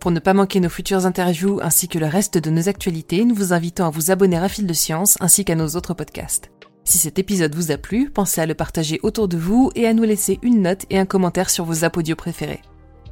Pour 0.00 0.12
ne 0.12 0.20
pas 0.20 0.32
manquer 0.32 0.60
nos 0.60 0.68
futures 0.68 1.06
interviews 1.06 1.58
ainsi 1.60 1.88
que 1.88 1.98
le 1.98 2.06
reste 2.06 2.38
de 2.38 2.50
nos 2.50 2.68
actualités, 2.68 3.24
nous 3.24 3.34
vous 3.34 3.52
invitons 3.52 3.84
à 3.84 3.90
vous 3.90 4.10
abonner 4.10 4.38
à 4.38 4.48
Fil 4.48 4.66
de 4.66 4.72
Science 4.72 5.18
ainsi 5.20 5.44
qu'à 5.44 5.56
nos 5.56 5.68
autres 5.70 5.92
podcasts. 5.92 6.50
Si 6.84 6.98
cet 6.98 7.18
épisode 7.18 7.54
vous 7.54 7.72
a 7.72 7.76
plu, 7.76 8.08
pensez 8.08 8.40
à 8.40 8.46
le 8.46 8.54
partager 8.54 9.00
autour 9.02 9.28
de 9.28 9.36
vous 9.36 9.70
et 9.74 9.86
à 9.86 9.92
nous 9.92 10.04
laisser 10.04 10.38
une 10.42 10.62
note 10.62 10.86
et 10.88 10.98
un 10.98 11.04
commentaire 11.04 11.50
sur 11.50 11.64
vos 11.64 11.84
apodios 11.84 12.16
préférés. 12.16 12.62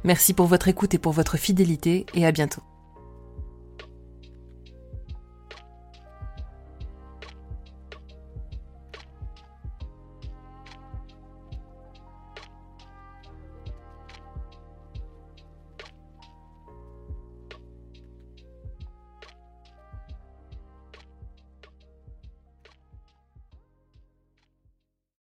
Merci 0.03 0.33
pour 0.33 0.47
votre 0.47 0.69
écoute 0.69 0.93
et 0.93 0.97
pour 0.97 1.11
votre 1.11 1.37
fidélité 1.37 2.05
et 2.15 2.25
à 2.25 2.31
bientôt. 2.31 2.63